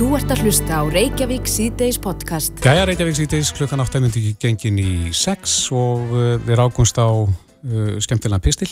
Þú 0.00 0.14
ert 0.16 0.30
að 0.32 0.46
hlusta 0.46 0.78
á 0.80 0.82
Reykjavík 0.88 1.44
C-Days 1.44 1.98
podcast. 2.00 2.54
Gæja 2.64 2.86
Reykjavík 2.88 3.18
C-Days 3.18 3.50
klukkan 3.52 3.82
8 3.84 4.00
myndi 4.00 4.30
gengin 4.40 4.78
í 4.80 4.92
6 5.12 5.56
og 5.76 6.14
uh, 6.16 6.20
við 6.40 6.56
rákumst 6.56 6.96
á 6.96 7.04
uh, 7.04 7.98
skemmtilega 8.00 8.40
pistil 8.40 8.70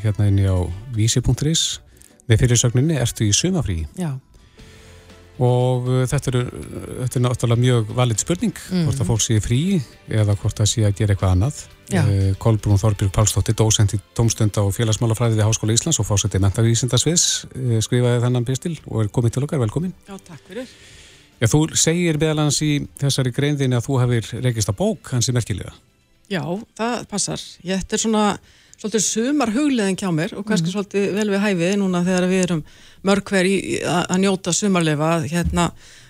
hérna 0.00 0.30
inn 0.30 0.40
á 0.40 0.56
vísi.is 0.96 1.64
með 2.24 2.40
fyrirsögninni 2.46 2.96
Ertu 2.96 3.28
í 3.28 3.36
sumafrí? 3.36 3.82
Já. 4.00 4.14
Og 5.40 5.86
uh, 5.88 6.00
þetta, 6.08 6.32
er, 6.34 6.48
þetta 7.04 7.18
er 7.18 7.24
náttúrulega 7.24 7.64
mjög 7.64 7.92
valið 7.96 8.22
spurning 8.24 8.56
mm. 8.60 8.86
hvort 8.86 9.00
að 9.00 9.08
fólk 9.08 9.24
sé 9.24 9.38
frí 9.40 9.60
eða 10.12 10.36
hvort 10.36 10.60
að 10.60 10.68
sé 10.68 10.84
að 10.84 10.96
gera 10.98 11.16
eitthvað 11.16 11.36
annað. 11.36 11.62
Uh, 11.90 12.30
Kolbrún 12.38 12.78
Þorbjörg 12.78 13.10
Pálsdóttir, 13.16 13.56
dósent 13.58 13.96
í 13.96 14.00
Dómstunda 14.14 14.62
og 14.62 14.74
félagsmálafræðið 14.76 15.40
í 15.40 15.46
Háskóla 15.48 15.74
Íslands 15.74 15.98
og 15.98 16.06
fórsetið 16.06 16.44
mentavísindasviðs 16.44 17.26
uh, 17.48 17.76
skrifaði 17.82 18.22
þennan 18.26 18.46
pistil 18.46 18.76
og 18.84 19.02
er 19.02 19.12
komið 19.16 19.36
til 19.36 19.46
okkar, 19.48 19.62
velkomin. 19.64 19.96
Já, 20.06 20.14
takk 20.28 20.44
fyrir. 20.46 20.70
Já, 21.40 21.48
þú 21.48 21.62
segir 21.80 22.20
meðalans 22.20 22.60
í 22.62 22.72
þessari 23.00 23.32
greinðinni 23.32 23.78
að 23.78 23.86
þú 23.88 24.00
hefur 24.04 24.42
rekist 24.44 24.70
á 24.70 24.74
bók 24.76 25.14
hansi 25.14 25.32
merkilega. 25.34 25.72
Já, 26.30 26.44
það 26.78 27.06
passar. 27.10 27.42
Ég, 27.66 27.80
þetta 27.80 27.96
er 27.96 28.02
svona 28.04 28.24
svolítið 28.80 29.04
sumar 29.04 29.52
hugleðin 29.52 29.98
kjá 30.00 30.08
mér 30.14 30.32
og 30.38 30.46
kannski 30.48 30.70
mm. 30.70 30.74
svolítið 30.74 31.08
vel 31.18 31.26
við 31.34 31.42
hæfið 31.44 31.74
núna 31.82 32.00
þegar 32.06 32.28
við 32.30 32.44
erum 32.46 32.62
mörgver 33.06 33.48
í 33.48 33.56
að 33.84 34.16
njóta 34.22 34.54
sumarlefa 34.56 35.10
hérna 35.26 35.66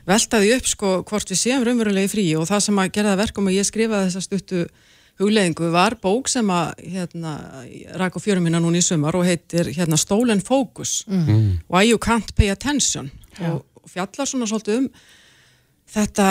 veltaði 0.09 0.55
upp 0.57 0.71
sko 0.71 0.93
hvort 1.09 1.33
við 1.33 1.41
séum 1.41 1.67
raunverulegi 1.67 2.13
frí 2.13 2.25
og 2.39 2.47
það 2.51 2.65
sem 2.69 2.81
að 2.83 2.93
gera 2.95 3.13
það 3.13 3.23
verkum 3.25 3.51
og 3.51 3.57
ég 3.57 3.67
skrifaði 3.69 4.09
þessa 4.09 4.25
stuttu 4.27 4.63
hugleðingu 5.21 5.71
var 5.75 5.99
bók 6.01 6.31
sem 6.33 6.51
að 6.55 6.85
hérna 6.95 7.35
ræk 8.01 8.17
á 8.17 8.21
fjörum 8.23 8.47
minna 8.47 8.63
núna 8.63 8.81
í 8.81 8.85
sumar 8.87 9.19
og 9.19 9.27
heitir 9.29 9.69
hérna 9.75 9.99
Stolen 10.01 10.41
Focus 10.45 11.03
mm. 11.11 11.67
Why 11.69 11.91
You 11.91 11.99
Can't 12.01 12.33
Pay 12.39 12.55
Attention 12.55 13.11
Já. 13.37 13.59
og 13.59 13.91
fjallar 13.91 14.31
svona 14.31 14.49
svolítið 14.49 14.85
um 14.85 14.93
þetta, 15.91 16.27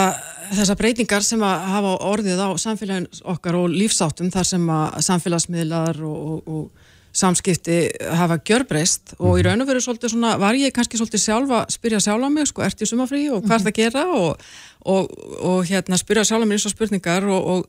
þessar 0.53 0.77
breytingar 0.79 1.25
sem 1.25 1.41
að 1.45 1.65
hafa 1.73 1.95
orðið 2.09 2.43
á 2.43 2.49
samfélagin 2.61 3.07
okkar 3.33 3.57
og 3.59 3.73
lífsáttum 3.73 4.31
þar 4.33 4.47
sem 4.47 4.69
að 4.73 4.99
samfélagsmiðlar 5.07 5.99
og, 6.07 6.19
og, 6.19 6.53
og 6.53 6.87
samskipti 7.19 7.79
hafa 8.19 8.37
gjörbreyst 8.45 9.15
og 9.17 9.39
í 9.39 9.41
mhm. 9.41 9.47
raun 9.47 9.63
og 9.63 9.69
veru 9.71 9.83
svolítið 9.83 10.13
svona, 10.13 10.35
var 10.41 10.57
ég 10.59 10.73
kannski 10.75 10.99
svolítið 10.99 11.23
sjálfa 11.25 11.63
spyrja 11.73 12.01
sjálfa 12.05 12.29
mig, 12.33 12.49
sko, 12.49 12.63
ert 12.65 12.83
ég 12.83 12.91
sumafrí 12.91 13.25
og 13.33 13.45
hvað 13.45 13.55
er 13.57 13.63
það 13.65 13.71
að 13.71 13.79
gera 13.79 14.05
og, 14.19 15.15
og 15.49 15.59
hérna 15.69 15.99
spyrja 15.99 16.27
sjálfa 16.29 16.49
mig 16.49 16.59
eins 16.59 16.67
og 16.69 16.75
spurningar 16.75 17.25
og 17.33 17.65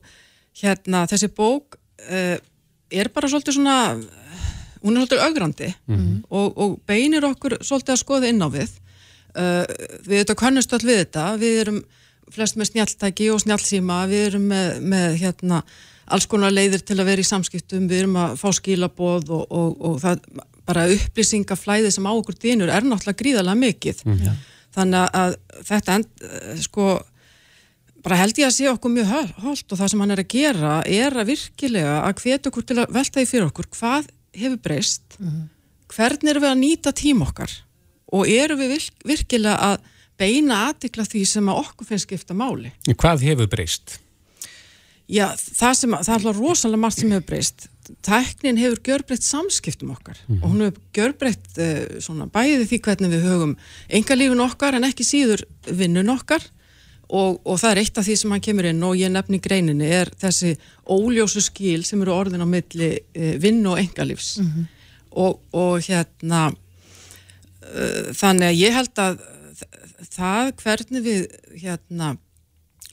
hérna 0.61 1.07
þessi 1.09 1.31
bók 1.33 1.79
uh, 2.05 2.37
er 2.91 3.09
bara 3.13 3.31
svolítið 3.31 3.57
svona 3.57 3.77
hún 4.81 4.95
er 4.95 5.03
svolítið 5.03 5.25
augrandi 5.25 5.73
mm 5.87 5.97
-hmm. 5.97 6.21
og 6.29 6.79
beinir 6.85 7.25
okkur 7.25 7.57
svolítið 7.61 7.93
að 7.93 8.03
skoða 8.03 8.29
inn 8.29 8.41
á 8.41 8.49
við 8.49 8.80
Uh, 9.31 9.63
við 10.07 10.25
erum 10.25 10.39
kannast 10.39 10.73
all 10.75 10.83
við 10.83 11.03
þetta, 11.05 11.25
við 11.39 11.59
erum 11.63 11.81
flest 12.31 12.57
með 12.59 12.71
snjáltæki 12.71 13.29
og 13.31 13.41
snjáltsíma, 13.43 14.05
við 14.11 14.25
erum 14.29 14.47
með, 14.51 14.79
með 14.93 15.17
hérna, 15.21 15.61
alls 16.11 16.27
konar 16.31 16.53
leiðir 16.53 16.83
til 16.83 16.97
að 16.99 17.11
vera 17.11 17.23
í 17.23 17.27
samskiptum, 17.27 17.87
við 17.91 18.03
erum 18.03 18.17
að 18.19 18.33
fá 18.41 18.49
skilaboð 18.55 19.31
og, 19.35 19.45
og, 19.47 19.77
og 19.87 20.01
það 20.03 20.25
bara 20.67 20.87
upplýsingaflæði 20.93 21.93
sem 21.95 22.07
á 22.07 22.11
okkur 22.11 22.37
dýnur 22.39 22.71
er 22.71 22.85
náttúrulega 22.85 23.19
gríðarlega 23.21 23.61
mikið. 23.65 24.03
Mm 24.05 24.17
-hmm. 24.17 24.41
Þannig 24.71 25.15
að 25.21 25.35
þetta 25.67 25.95
end, 25.95 26.07
sko, 26.63 26.85
bara 28.03 28.19
held 28.21 28.37
ég 28.39 28.47
að 28.47 28.55
sé 28.55 28.69
okkur 28.71 28.91
mjög 28.91 29.09
holdt 29.43 29.71
og 29.71 29.79
það 29.79 29.89
sem 29.91 30.03
hann 30.03 30.11
er 30.11 30.21
að 30.23 30.31
gera 30.31 30.75
er 30.85 31.17
að 31.17 31.29
virkilega 31.31 31.95
að 32.07 32.21
hvetja 32.21 32.49
okkur 32.51 32.63
til 32.63 32.79
að 32.79 32.93
velta 32.97 33.19
því 33.19 33.27
fyrir 33.31 33.49
okkur 33.49 33.67
hvað 33.77 34.07
hefur 34.31 34.57
breyst, 34.57 35.03
mm 35.19 35.27
-hmm. 35.27 35.43
hvernig 35.87 36.29
erum 36.29 36.43
við 36.43 36.51
að 36.51 36.63
nýta 36.63 36.91
tím 36.93 37.21
okkar 37.21 37.51
og 38.11 38.27
eru 38.29 38.57
við 38.59 38.89
virkilega 39.07 39.57
að 39.71 39.89
beina 40.21 40.67
aðtikla 40.67 41.05
því 41.07 41.25
sem 41.27 41.49
að 41.49 41.59
okkur 41.63 41.89
finnst 41.89 42.07
skipta 42.07 42.37
máli. 42.37 42.71
Hvað 42.91 43.25
hefur 43.25 43.49
breyst? 43.51 43.97
Já, 45.11 45.33
það, 45.35 45.73
sem, 45.75 45.93
það 45.97 46.13
er 46.13 46.17
alltaf 46.19 46.39
rosalega 46.39 46.81
margt 46.85 47.01
sem 47.01 47.11
hefur 47.11 47.27
breyst. 47.31 47.67
Tæknin 48.05 48.59
hefur 48.61 48.79
gjörbreytt 48.85 49.25
samskiptum 49.25 49.91
okkar 49.91 50.19
mm 50.27 50.35
-hmm. 50.35 50.43
og 50.43 50.51
hún 50.51 50.61
hefur 50.61 50.81
gjörbreytt 50.95 51.49
uh, 51.57 51.99
svona 51.99 52.27
bæði 52.27 52.65
því 52.69 52.79
hvernig 52.85 53.11
við 53.11 53.25
höfum 53.27 53.55
engalífun 53.89 54.45
okkar 54.45 54.75
en 54.75 54.87
ekki 54.87 55.03
síður 55.03 55.43
vinnun 55.67 56.13
okkar 56.13 56.45
og, 57.09 57.41
og 57.43 57.59
það 57.59 57.71
er 57.71 57.81
eitt 57.81 57.97
af 57.97 58.05
því 58.05 58.15
sem 58.15 58.31
hann 58.31 58.41
kemur 58.41 58.65
inn 58.65 58.83
og 58.83 58.95
ég 58.95 59.11
nefni 59.11 59.41
greininni 59.43 59.89
er 59.91 60.07
þessi 60.15 60.55
óljósu 60.87 61.41
skil 61.41 61.83
sem 61.83 62.01
eru 62.01 62.13
orðin 62.13 62.45
á 62.45 62.47
milli 62.47 62.91
uh, 62.95 63.35
vinn 63.41 63.65
og 63.67 63.79
engalífs 63.79 64.37
mm 64.39 64.47
-hmm. 64.47 64.65
og, 65.11 65.39
og 65.51 65.81
hérna 65.81 66.51
Eh, 66.51 66.60
þannig 68.17 68.47
að 68.47 68.59
ég 68.59 68.73
held 68.73 69.01
að 69.03 69.19
það 70.11 70.51
hvernig 70.61 71.03
við 71.05 71.25
hérna, 71.61 72.15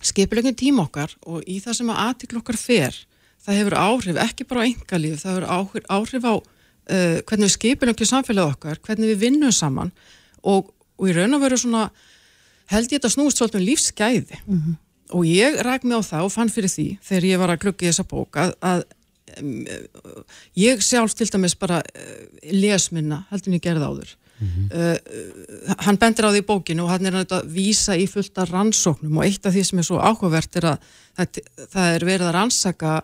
skipilegum 0.05 0.57
tím 0.59 0.83
okkar 0.83 1.15
og 1.27 1.47
í 1.49 1.59
það 1.63 1.79
sem 1.81 1.93
að 1.93 2.03
aðtikla 2.05 2.43
okkar 2.43 2.59
fer 2.61 2.99
það 3.43 3.61
hefur 3.61 3.77
áhrif, 3.79 4.21
ekki 4.23 4.47
bara 4.49 4.65
á 4.65 4.69
engalíf 4.69 5.23
það 5.23 5.39
hefur 5.39 5.49
áhrif, 5.89 6.27
á 6.29 6.35
uh, 6.37 7.17
hvernig 7.25 7.49
við 7.49 7.55
skipilegum 7.55 8.11
samfélag 8.11 8.53
okkar 8.55 8.83
hvernig 8.85 9.15
við 9.15 9.25
vinnum 9.25 9.55
saman 9.55 9.93
og, 10.43 10.71
og 10.99 11.09
í 11.09 11.17
raun 11.17 11.39
og 11.39 11.43
veru 11.43 11.59
svona 11.61 11.89
held 12.69 12.93
ég 12.93 12.99
þetta 12.99 13.13
snúist 13.15 13.41
svolítið 13.41 13.63
um 13.63 13.67
lífsgæði 13.71 14.39
mm 14.45 14.61
-hmm. 14.61 14.77
og 15.17 15.27
ég 15.27 15.59
ræk 15.65 15.85
mig 15.85 15.99
á 15.99 16.03
það 16.05 16.29
og 16.29 16.33
fann 16.33 16.53
fyrir 16.53 16.71
því 16.71 16.89
þegar 17.03 17.25
ég 17.25 17.39
var 17.39 17.51
að 17.51 17.61
klukka 17.65 17.87
í 17.87 17.89
þessa 17.89 18.05
bók 18.05 18.37
að, 18.37 18.55
að 18.61 18.85
um, 19.41 19.67
ég 20.55 20.83
sjálf 20.83 21.15
til 21.15 21.27
dæmis 21.33 21.57
bara 21.59 21.83
uh, 21.83 22.25
lesminna 22.53 23.25
heldur 23.31 23.49
en 23.49 23.59
ég 23.59 23.67
gerði 23.67 23.85
áður 23.85 24.17
Mm 24.39 24.49
-hmm. 24.49 24.67
uh, 24.79 25.75
hann 25.85 25.99
bendir 25.99 26.25
á 26.25 26.31
því 26.31 26.43
bókinu 26.47 26.83
og 26.85 26.91
hann 26.91 27.07
er 27.07 27.25
að 27.25 27.47
vísa 27.51 27.97
í 27.97 28.07
fullta 28.07 28.45
rannsóknum 28.45 29.19
og 29.19 29.25
eitt 29.25 29.47
af 29.47 29.55
því 29.55 29.65
sem 29.65 29.79
er 29.79 29.85
svo 29.85 29.99
áhugavert 29.99 30.57
er 30.57 30.65
að 30.65 30.79
það, 31.17 31.27
það 31.73 31.95
er 31.95 32.05
verið 32.05 32.27
að 32.27 32.35
rannsaka 32.35 33.03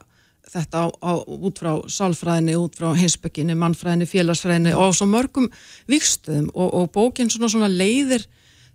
þetta 0.55 0.77
á, 0.79 0.87
á, 1.03 1.13
út 1.27 1.59
frá 1.59 1.73
sálfræðinni, 1.91 2.55
út 2.61 2.77
frá 2.79 2.93
hinsbökinni, 2.95 3.57
mannfræðinni, 3.59 4.07
félagsfræðinni 4.07 4.75
og 4.77 4.95
svo 4.95 5.07
mörgum 5.11 5.51
vikstöðum 5.91 6.51
og, 6.55 6.75
og 6.75 6.91
bókin 6.95 7.31
svona, 7.33 7.49
svona 7.49 7.71
leiðir 7.73 8.27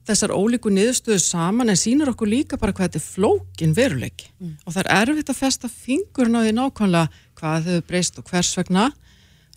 þessar 0.08 0.34
ólíku 0.34 0.72
niðurstöðu 0.74 1.20
saman 1.22 1.70
en 1.70 1.80
sínur 1.80 2.12
okkur 2.14 2.30
líka 2.32 2.60
bara 2.60 2.74
hvað 2.74 2.90
þetta 2.90 3.02
er 3.02 3.06
flókin 3.06 3.76
veruleik 3.78 4.26
mm. 4.40 4.54
og 4.66 4.74
það 4.74 4.84
er 4.86 5.12
erfitt 5.12 5.32
að 5.34 5.42
festa 5.42 5.70
fingurinn 5.70 6.40
á 6.40 6.42
því 6.42 6.54
nákvæmlega 6.58 7.26
hvað 7.40 7.68
þau 7.68 7.88
breyst 7.90 8.22
og 8.22 8.32
hvers 8.32 8.54
vegna 8.58 8.88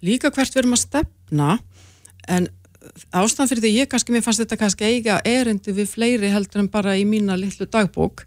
líka 0.04 0.32
hvert 0.34 0.52
við 0.52 0.64
erum 0.64 0.76
að 0.76 0.84
stefna 0.84 1.52
en 2.28 2.50
ástæðan 3.12 3.48
fyrir 3.48 3.62
því 3.62 3.74
ég 3.76 3.88
kannski, 3.90 4.12
mér 4.12 4.24
fannst 4.24 4.42
þetta 4.42 4.58
kannski 4.60 4.84
eiga 4.84 5.20
erindi 5.24 5.72
við 5.72 5.88
fleiri 5.92 6.32
heldur 6.32 6.64
en 6.64 6.72
bara 6.72 6.96
í 6.98 7.04
mína 7.08 7.36
litlu 7.38 7.66
dagbók 7.66 8.26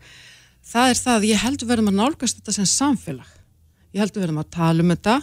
það 0.66 0.92
er 0.92 1.00
það, 1.00 1.28
ég 1.30 1.44
heldur 1.44 1.70
verðum 1.70 1.92
að 1.92 2.00
nálgast 2.00 2.40
þetta 2.40 2.56
sem 2.58 2.70
samfélag. 2.70 3.32
Ég 3.96 4.04
heldur 4.04 4.26
verðum 4.26 4.42
að 4.42 4.52
tala 4.56 4.84
um 4.84 4.92
þetta. 4.94 5.16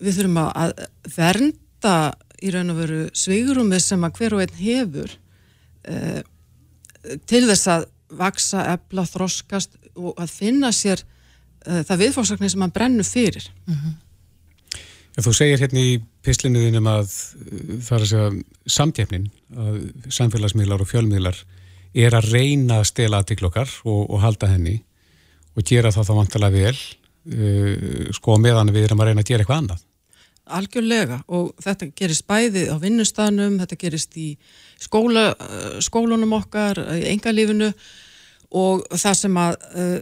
Við 0.00 0.18
þurfum 0.18 0.42
að 0.42 0.74
vernda 1.16 1.94
í 2.40 2.52
raun 2.54 2.72
og 2.72 2.80
veru 2.80 3.00
svigurumið 3.22 3.82
sem 3.84 4.06
að 4.06 4.14
hver 4.18 4.36
og 4.36 4.44
einn 4.44 4.60
hefur 4.60 5.16
uh, 5.92 6.20
til 7.28 7.42
þess 7.48 7.72
að 7.74 7.88
vaksa, 8.20 8.64
ebla, 8.72 9.04
þroskast 9.06 9.76
og 9.94 10.14
að 10.18 10.32
finna 10.32 10.72
sér 10.74 11.02
uh, 11.04 11.82
það 11.84 12.06
viðfórsakni 12.06 12.50
sem 12.50 12.64
að 12.64 12.74
brennu 12.78 13.04
fyrir. 13.06 13.50
Mm 13.68 13.76
-hmm. 13.76 13.98
Þú 15.20 15.32
segir 15.36 15.60
hérna 15.60 15.80
í 15.84 16.00
pislinuðinum 16.26 16.88
að 16.90 17.08
uh, 17.10 17.74
það 17.86 17.96
er 17.96 18.04
að 18.04 18.10
segja 18.12 18.30
samtjefnin 18.78 19.26
að 19.56 19.80
samfélagsmiðlar 20.12 20.84
og 20.84 20.90
fjölmiðlar 20.90 21.42
er 21.94 22.14
að 22.14 22.30
reyna 22.34 22.80
að 22.80 22.88
stela 22.92 23.20
aðtiklokkar 23.20 23.70
og, 23.84 24.02
og 24.06 24.22
halda 24.22 24.50
henni 24.52 24.80
og 25.56 25.66
gera 25.66 25.92
það 25.94 26.10
þá 26.10 26.16
vantilega 26.20 26.56
vel 26.56 26.74
uh, 26.76 28.10
sko 28.16 28.36
meðan 28.42 28.74
við 28.74 28.88
erum 28.88 29.02
að 29.02 29.10
reyna 29.10 29.24
að 29.24 29.32
gera 29.32 29.44
eitthvað 29.44 29.62
annað. 29.64 29.86
Algjörlega 30.50 31.20
og 31.30 31.50
þetta 31.62 31.90
gerist 31.94 32.26
bæði 32.26 32.64
á 32.74 32.76
vinnustanum, 32.82 33.58
þetta 33.60 33.78
gerist 33.78 34.16
í 34.18 34.30
skóla, 34.80 35.30
uh, 35.34 35.74
skólunum 35.82 36.32
okkar, 36.40 36.80
í 36.98 37.10
engalífinu 37.12 37.70
og 38.50 38.82
það 38.98 39.16
sem 39.18 39.36
að 39.38 39.58
uh, 39.78 39.98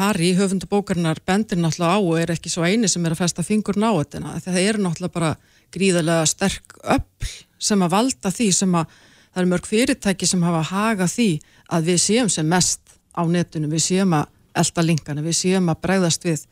Harry, 0.00 0.32
höfundabókarnar, 0.38 1.22
bendir 1.26 1.60
náttúrulega 1.60 1.94
á 1.94 1.98
og 2.02 2.16
er 2.18 2.34
ekki 2.34 2.50
svo 2.50 2.66
eini 2.66 2.90
sem 2.90 3.04
er 3.06 3.14
að 3.14 3.22
festa 3.22 3.46
fingurna 3.46 3.92
á 3.94 3.98
þetta, 4.02 4.38
það 4.46 4.62
eru 4.62 4.86
náttúrulega 4.86 5.18
bara 5.18 5.34
gríðarlega 5.74 6.28
sterk 6.30 6.76
öll 6.82 7.32
sem 7.62 7.82
að 7.84 7.94
valda 7.94 8.32
því 8.34 8.48
sem 8.56 8.76
að 8.78 9.00
það 9.32 9.42
eru 9.42 9.50
mörg 9.52 9.68
fyrirtæki 9.68 10.28
sem 10.28 10.44
hafa 10.44 10.62
haga 10.72 11.08
því 11.08 11.30
að 11.72 11.90
við 11.90 12.00
séum 12.04 12.30
sem 12.32 12.48
mest 12.48 12.96
á 13.16 13.22
netinu, 13.28 13.70
við 13.72 13.84
séum 13.86 14.14
að 14.16 14.28
elda 14.62 14.84
linkana, 14.84 15.24
við 15.24 15.38
séum 15.38 15.70
að 15.72 15.80
bregðast 15.86 16.26
við 16.26 16.44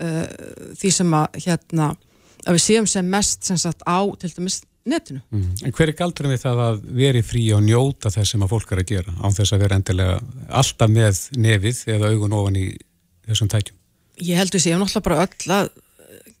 uh, 0.00 0.26
því 0.78 0.92
sem 0.96 1.16
að 1.16 1.40
hérna, 1.46 1.88
að 2.46 2.56
við 2.56 2.64
séum 2.66 2.88
sem 2.88 3.10
mest 3.12 3.48
sem 3.48 3.60
sagt 3.60 3.84
á 3.84 4.00
til 4.20 4.32
dæmis 4.32 4.62
netinu. 4.88 5.20
Mm. 5.30 5.50
En 5.66 5.76
hver 5.76 5.92
er 5.92 5.98
galdurinn 5.98 6.34
við 6.34 6.42
það 6.46 6.62
að 6.66 6.80
veri 7.02 7.22
frí 7.26 7.44
og 7.54 7.62
njóta 7.66 8.10
þess 8.12 8.34
sem 8.34 8.42
að 8.44 8.54
fólk 8.54 8.72
er 8.72 8.82
að 8.82 8.90
gera 8.94 9.14
án 9.20 9.36
þess 9.36 9.54
að 9.54 9.64
vera 9.66 9.78
endilega 9.78 10.18
alltaf 10.62 10.90
með 10.90 11.22
nefið 11.38 11.84
eða 11.96 12.12
augun 12.12 12.36
ofan 12.40 12.58
í 12.58 12.66
þessum 13.28 13.52
tækjum? 13.52 13.78
Ég 14.22 14.38
held 14.40 14.54
við 14.54 14.64
séum 14.66 14.82
náttúrulega 14.82 15.08
bara 15.08 15.26
öll 15.26 15.56
að 15.58 15.70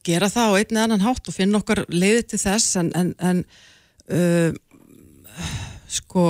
gera 0.06 0.30
það 0.32 0.54
á 0.54 0.58
einn 0.58 0.76
eða 0.76 0.86
annan 0.88 1.04
hátt 1.06 1.28
og 1.28 1.36
finna 1.36 1.60
okkar 1.60 1.84
leiði 1.92 2.22
til 2.32 2.40
þess 2.42 2.78
en, 2.80 2.92
en, 2.98 3.12
en 3.22 3.44
uh, 4.10 4.54
Sko, 5.92 6.22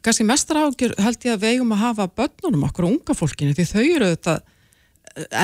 kannski 0.00 0.24
mestar 0.24 0.62
ágjör 0.62 0.94
held 0.96 1.24
ég 1.26 1.34
að 1.34 1.42
við 1.42 1.50
eigum 1.58 1.74
að 1.76 1.82
hafa 1.82 2.06
börnunum 2.08 2.62
okkur 2.70 2.86
og 2.86 2.94
unga 2.94 3.16
fólkinu 3.16 3.52
því 3.56 3.66
þau 3.68 3.82
eru 3.82 4.08
þetta 4.14 4.36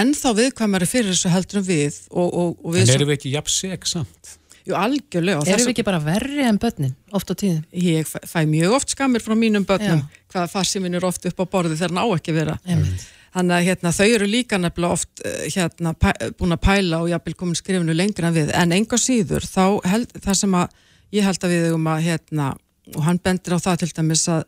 ennþá 0.00 0.32
viðkvæmari 0.38 0.88
fyrir 0.88 1.10
þessu 1.12 1.32
heldur 1.32 1.60
en 1.60 1.66
við 1.66 1.98
og, 2.08 2.24
og, 2.30 2.54
og 2.62 2.72
við 2.72 2.86
En 2.86 2.94
eru 2.94 3.08
við 3.10 3.18
ekki 3.18 3.34
jafn 3.34 3.52
seg 3.52 3.84
samt? 3.90 4.32
Jú, 4.64 4.72
algjörlega. 4.80 5.42
Erum 5.44 5.66
við 5.66 5.74
ekki 5.74 5.84
bara 5.84 6.00
verri 6.00 6.46
en 6.48 6.56
börnin, 6.60 6.94
oft 7.12 7.28
á 7.28 7.34
tíðum? 7.36 7.60
Ég 7.76 8.08
fæ, 8.08 8.16
fæ 8.24 8.38
mjög 8.48 8.78
oft 8.78 8.94
skamir 8.94 9.20
frá 9.20 9.34
mínum 9.36 9.66
börnum 9.68 10.00
Já. 10.00 10.22
hvaða 10.32 10.52
farsiminn 10.54 10.96
er 10.96 11.04
oft 11.04 11.28
upp 11.28 11.42
á 11.42 11.44
borði 11.44 11.76
þegar 11.76 11.92
ná 11.98 12.02
ekki 12.06 12.32
vera. 12.36 12.56
Einmitt. 12.64 13.04
Þannig 13.34 13.56
að 13.56 13.66
hérna, 13.66 13.90
þau 13.96 14.06
eru 14.06 14.26
líka 14.30 14.58
nefnilega 14.62 14.94
oft 14.94 15.22
eh, 15.26 15.46
hérna, 15.50 15.92
pæ, 15.98 16.10
búin 16.38 16.54
að 16.54 16.62
pæla 16.62 17.00
og 17.02 17.10
jápil 17.10 17.34
komin 17.38 17.58
skrifinu 17.58 17.96
lengur 17.96 18.28
en 18.28 18.36
við, 18.36 18.52
en 18.54 18.74
enga 18.76 18.98
síður 19.00 19.46
þá 19.48 19.64
held, 19.90 20.12
það 20.22 20.38
sem 20.38 20.54
að 20.60 20.76
ég 21.18 21.26
held 21.26 21.46
að 21.46 21.54
við 21.54 21.66
um 21.74 21.88
að, 21.90 22.04
hérna, 22.06 22.50
og 22.94 23.06
hann 23.08 23.18
bendir 23.24 23.56
á 23.56 23.64
það 23.64 23.80
til 23.82 23.90
dæmis 23.96 24.26
að 24.30 24.44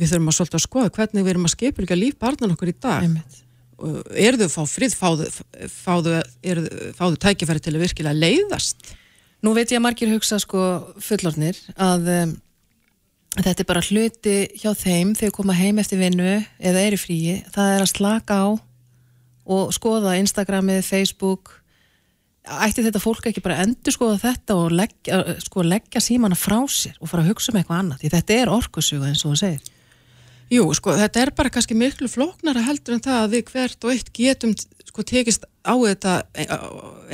við 0.00 0.14
þurfum 0.14 0.32
að 0.32 0.36
svolítið 0.38 0.58
að 0.58 0.64
skoða 0.64 0.94
hvernig 0.96 1.26
við 1.26 1.34
erum 1.34 1.48
að 1.48 1.54
skipilga 1.56 1.98
líf 1.98 2.16
barnan 2.20 2.54
okkur 2.54 2.72
í 2.72 2.76
dag. 2.80 3.20
Er 4.16 4.38
þau 4.40 4.48
fá 4.54 4.62
frið, 4.70 4.96
fáðu, 4.96 5.28
fáðu, 5.74 6.16
fáðu 6.96 7.20
tækifæri 7.20 7.60
til 7.64 7.74
að 7.74 7.84
virkilega 7.84 8.16
leiðast? 8.16 8.92
Nú 9.42 9.52
veit 9.56 9.72
ég 9.74 9.80
að 9.80 9.84
margir 9.88 10.12
hugsa 10.12 10.38
sko 10.40 10.64
fullornir 11.02 11.58
að 11.74 12.08
um, 12.14 12.34
þetta 13.38 13.62
er 13.62 13.68
bara 13.68 13.84
hluti 13.86 14.36
hjá 14.60 14.72
þeim 14.76 15.14
þegar 15.16 15.34
koma 15.36 15.56
heim 15.56 15.80
eftir 15.80 16.00
vinnu 16.02 16.36
eða 16.60 16.84
er 16.84 16.96
í 16.96 17.00
fríi, 17.00 17.40
það 17.54 17.74
er 17.76 17.84
að 17.84 17.92
slaka 17.94 18.38
á 18.44 18.48
og 19.52 19.72
skoða 19.74 20.18
Instagramið, 20.20 20.84
Facebook. 20.86 21.56
Ætti 22.42 22.84
þetta 22.84 23.02
fólk 23.02 23.26
ekki 23.30 23.42
bara 23.42 23.60
endur 23.62 23.94
skoða 23.94 24.18
þetta 24.22 24.56
og 24.58 24.74
leggja, 24.74 25.20
sko, 25.42 25.62
leggja 25.66 26.02
símana 26.02 26.38
frá 26.38 26.58
sér 26.70 26.98
og 27.00 27.10
fara 27.10 27.22
að 27.24 27.32
hugsa 27.32 27.52
um 27.52 27.58
eitthvað 27.60 27.80
annað? 27.82 28.02
Því 28.02 28.12
þetta 28.16 28.36
er 28.38 28.52
orkusuga 28.52 29.08
eins 29.10 29.22
og 29.24 29.34
það 29.34 29.42
segir. 29.44 29.72
Jú, 30.52 30.66
sko, 30.76 30.92
þetta 30.98 31.22
er 31.22 31.32
bara 31.38 31.52
kannski 31.54 31.76
miklu 31.78 32.10
flóknara 32.12 32.64
heldur 32.66 32.98
en 32.98 33.04
það 33.04 33.20
að 33.22 33.34
við 33.36 33.44
hvert 33.52 33.86
og 33.86 33.94
eitt 33.94 34.10
getum 34.12 34.52
sko 34.58 35.04
tekist 35.08 35.46
á 35.64 35.72
þetta 35.72 36.16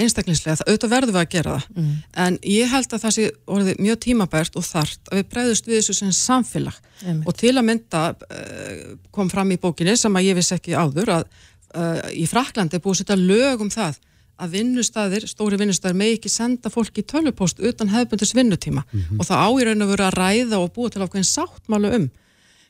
einstaklingslega, 0.03 0.65
auðvitað 0.67 0.93
verðum 0.95 1.17
við 1.17 1.21
að 1.21 1.31
gera 1.35 1.55
það 1.56 1.83
mm. 1.83 1.93
en 2.25 2.39
ég 2.53 2.73
held 2.73 2.95
að 2.95 3.05
það 3.05 3.15
sé 3.17 3.27
orðið 3.56 3.83
mjög 3.85 4.00
tímabært 4.05 4.59
og 4.59 4.67
þart 4.67 5.12
að 5.12 5.21
við 5.21 5.31
breyðust 5.35 5.69
við 5.69 5.81
þessu 5.81 5.97
sem 5.99 6.12
samfélag 6.17 6.81
mm. 7.05 7.23
og 7.25 7.39
til 7.39 7.55
að 7.55 7.67
mynda 7.69 8.03
uh, 8.15 8.83
kom 9.15 9.31
fram 9.33 9.55
í 9.55 9.61
bókinni 9.62 9.97
sem 9.99 10.19
að 10.21 10.29
ég 10.31 10.39
vissi 10.39 10.56
ekki 10.56 10.77
áður 10.79 11.15
að 11.19 11.25
uh, 11.29 12.05
í 12.15 12.27
Fraklandi 12.31 12.79
er 12.79 12.85
búið 12.85 12.97
að 12.97 13.03
setja 13.03 13.19
lög 13.21 13.65
um 13.67 13.73
það 13.75 14.00
að 14.39 14.55
vinnustæðir, 14.55 15.27
stóri 15.27 15.59
vinnustæðir 15.59 15.99
með 15.99 16.15
ekki 16.15 16.31
senda 16.31 16.71
fólki 16.71 17.03
í 17.03 17.09
tölvupost 17.11 17.59
utan 17.59 17.91
hefðbundis 17.91 18.37
vinnutíma 18.39 18.85
mm 18.85 19.01
-hmm. 19.01 19.19
og 19.19 19.27
það 19.27 19.44
áýrðin 19.47 19.85
að 19.85 19.93
vera 19.94 20.11
að 20.11 20.19
ræða 20.23 20.61
og 20.62 20.73
búið 20.77 20.93
til 20.94 21.03
ákveðin 21.03 21.33
sáttmálu 21.33 21.94
um 21.97 22.11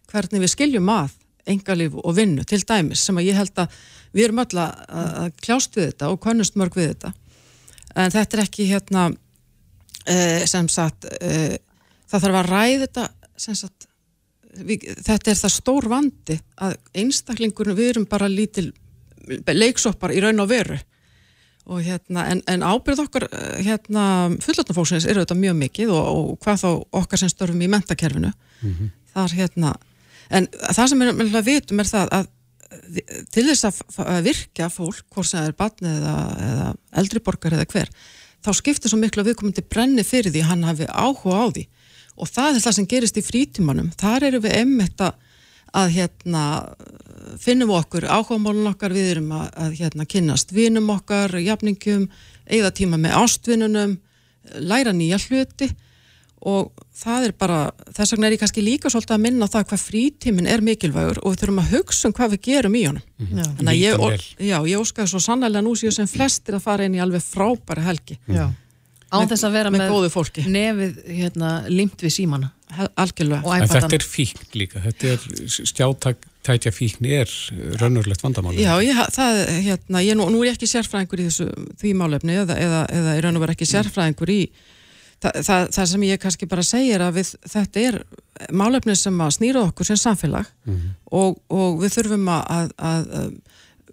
hvernig 0.09 0.41
við 0.41 0.55
skiljum 0.55 0.89
að 0.89 1.11
engalíf 1.49 1.97
og 1.99 2.17
vinnu 2.17 2.45
til 2.49 2.61
dæmis 2.67 3.05
sem 3.05 3.19
að 3.19 3.31
ég 3.31 3.39
held 3.39 3.63
að 3.63 3.79
við 4.13 4.25
erum 4.25 4.43
öll 4.45 4.61
að 4.63 5.33
kljást 5.43 5.77
við 5.77 5.91
þetta 5.91 6.11
og 6.13 6.21
konust 6.25 6.57
mörg 6.57 6.77
við 6.79 6.93
þetta. 6.93 7.13
En 7.99 8.13
þetta 8.15 8.37
er 8.37 8.45
ekki 8.45 8.69
hérna 8.69 9.09
uh, 9.11 10.43
sem 10.49 10.69
sagt 10.73 11.09
uh, 11.09 11.55
það 12.09 12.25
þarf 12.25 12.41
að 12.41 12.51
ræða 12.53 12.83
þetta 12.87 13.07
sem 13.39 13.57
sagt 13.59 13.89
við, 14.65 14.87
þetta 15.07 15.33
er 15.33 15.41
það 15.41 15.55
stór 15.55 15.89
vandi 15.91 16.39
að 16.65 16.77
einstaklingur 17.03 17.73
við 17.75 17.95
erum 17.95 18.07
bara 18.11 18.31
lítil 18.31 18.71
leiksoppar 19.29 20.15
í 20.17 20.23
raun 20.25 20.41
og 20.43 20.49
veru. 20.51 20.79
Og 21.69 21.83
hérna 21.85 22.25
en, 22.33 22.41
en 22.49 22.65
ábyrð 22.65 23.03
okkar 23.05 23.27
eh, 23.29 23.59
hérna 23.67 24.05
fullotnafólksins 24.41 25.05
eru 25.09 25.21
þetta 25.21 25.37
mjög 25.37 25.59
mikið 25.59 25.93
og, 25.93 26.07
og 26.09 26.31
hvað 26.45 26.63
þá 26.63 26.69
okkar 27.03 27.21
sem 27.21 27.33
störfum 27.33 27.65
í 27.65 27.69
mentakerfinu 27.69 28.31
mm 28.31 28.71
-hmm. 28.71 28.93
þar 29.13 29.35
hérna 29.37 29.75
en 30.31 30.49
það 30.69 30.91
sem 30.93 31.07
við 31.19 31.41
vitum 31.47 31.81
er 31.81 31.91
það 31.91 32.13
að 32.19 32.35
til 33.33 33.47
þess 33.49 33.65
að 34.05 34.27
virka 34.27 34.69
fólk, 34.69 35.05
hvort 35.15 35.29
sem 35.29 35.41
það 35.41 35.47
er 35.49 35.57
batni 35.57 35.89
eða, 35.89 36.15
eða 36.49 36.67
eldriborgar 37.01 37.57
eða 37.57 37.69
hver 37.73 37.93
þá 38.45 38.51
skiptir 38.57 38.93
svo 38.93 38.99
miklu 39.01 39.23
að 39.23 39.31
við 39.31 39.39
komum 39.41 39.55
til 39.57 39.67
brenni 39.67 40.05
fyrir 40.07 40.33
því 40.35 40.45
hann 40.47 40.67
hafi 40.67 40.89
áhuga 40.89 41.43
á 41.43 41.47
því. 41.55 41.65
Og 42.19 42.31
það 42.31 42.57
er 42.59 42.65
það 42.65 42.77
sem 42.77 42.89
gerist 42.91 43.19
í 43.19 43.25
frítímanum. 43.25 43.91
Þar 43.99 44.29
eru 44.31 44.43
við 44.43 44.57
emmitt 44.61 45.03
að, 45.05 45.19
að 45.79 45.93
hérna, 45.97 46.45
finnum 47.43 47.75
okkur 47.77 48.09
áhugamálun 48.09 48.71
okkar, 48.73 48.95
við 48.95 49.13
erum 49.15 49.33
að, 49.39 49.51
að 49.65 49.77
hérna, 49.83 50.09
kynast 50.15 50.55
vinum 50.55 50.91
okkar, 50.95 51.37
jafningum 51.43 52.09
eigða 52.49 52.73
tíma 52.75 53.01
með 53.01 53.19
ástvinunum 53.23 53.99
læra 54.65 54.95
nýja 54.97 55.19
hluti 55.27 55.69
og 56.47 56.85
það 56.95 57.25
er 57.29 57.35
bara, 57.39 57.59
þess 57.97 58.15
vegna 58.15 58.29
er 58.29 58.37
ég 58.37 58.43
kannski 58.43 58.63
líka 58.63 58.91
svolítið 58.93 59.17
að 59.17 59.25
minna 59.25 59.49
það 59.51 59.67
hvað 59.73 59.83
frítíminn 59.85 60.51
er 60.51 60.63
mikilvægur 60.65 61.19
og 61.23 61.35
við 61.35 61.43
þurfum 61.43 61.63
að 61.63 61.73
hugsa 61.75 62.09
um 62.09 62.15
hvað 62.15 62.35
við 62.37 62.43
gerum 62.47 62.79
í 62.79 62.85
honum. 62.87 63.03
Mm 63.19 63.27
-hmm. 63.27 63.51
þannig 63.59 63.73
að 63.73 63.81
ég, 63.83 64.27
já, 64.51 64.59
ég 64.71 64.79
óskaði 64.79 65.09
svo 65.11 65.21
sannlega 65.25 65.65
nú 65.65 65.75
séu 65.75 65.91
sem 65.93 66.07
flestir 66.07 66.55
að 66.55 66.65
fara 66.67 66.85
inn 66.85 66.95
í 66.95 67.03
alveg 67.03 67.23
frábæri 67.23 67.83
helgi. 67.83 68.19
Já. 68.27 68.53
á 69.09 69.19
þess 69.25 69.45
að 69.45 69.53
vera 69.53 69.71
með, 69.71 69.89
með 69.89 70.47
nefið 70.47 70.97
hérna, 71.09 71.65
limt 71.69 72.03
við 72.03 72.13
símana. 72.13 72.53
Þetta 72.69 73.95
er 73.97 74.05
fíkn 74.05 74.59
líka. 74.61 74.81
Þetta 74.85 75.13
er 75.15 75.21
stjátækja 75.49 76.73
fíkni 76.73 77.15
er 77.17 77.31
raunurlegt 77.81 78.23
vandamáli 78.23 78.61
já, 78.61 78.75
ég, 78.85 78.99
það, 79.15 79.39
hérna, 79.65 80.03
ég, 80.05 80.19
nú, 80.19 80.29
nú 80.29 80.43
er 80.43 80.51
ég 80.51 80.59
ekki 80.59 80.69
sérfræðingur 80.69 81.23
í 81.23 81.29
þessu 81.31 81.49
því 81.81 81.95
málefni 81.97 82.37
eða, 82.43 82.59
eða, 82.61 82.83
eða 82.93 83.15
er 83.17 83.25
raun 83.25 83.41
og 83.41 83.47
verið 83.47 83.57
ekki 83.57 83.71
sérfræðingur 83.73 84.35
í 84.35 84.43
það, 85.23 85.39
það, 85.47 85.69
það 85.77 85.91
sem 85.93 86.07
ég 86.09 86.23
kannski 86.23 86.49
bara 86.51 86.65
segir 86.67 87.05
að 87.05 87.19
við, 87.19 87.33
þetta 87.55 87.85
er 87.89 88.01
málefni 88.55 88.97
sem 88.99 89.21
að 89.25 89.35
snýra 89.39 89.65
okkur 89.69 89.89
sem 89.89 89.99
samfélag 89.99 90.47
mm 90.65 90.75
-hmm. 90.75 90.97
og, 91.21 91.39
og 91.49 91.81
við 91.83 91.97
þurfum 91.99 92.29
að, 92.35 92.73
að, 92.77 93.09
að 93.21 93.31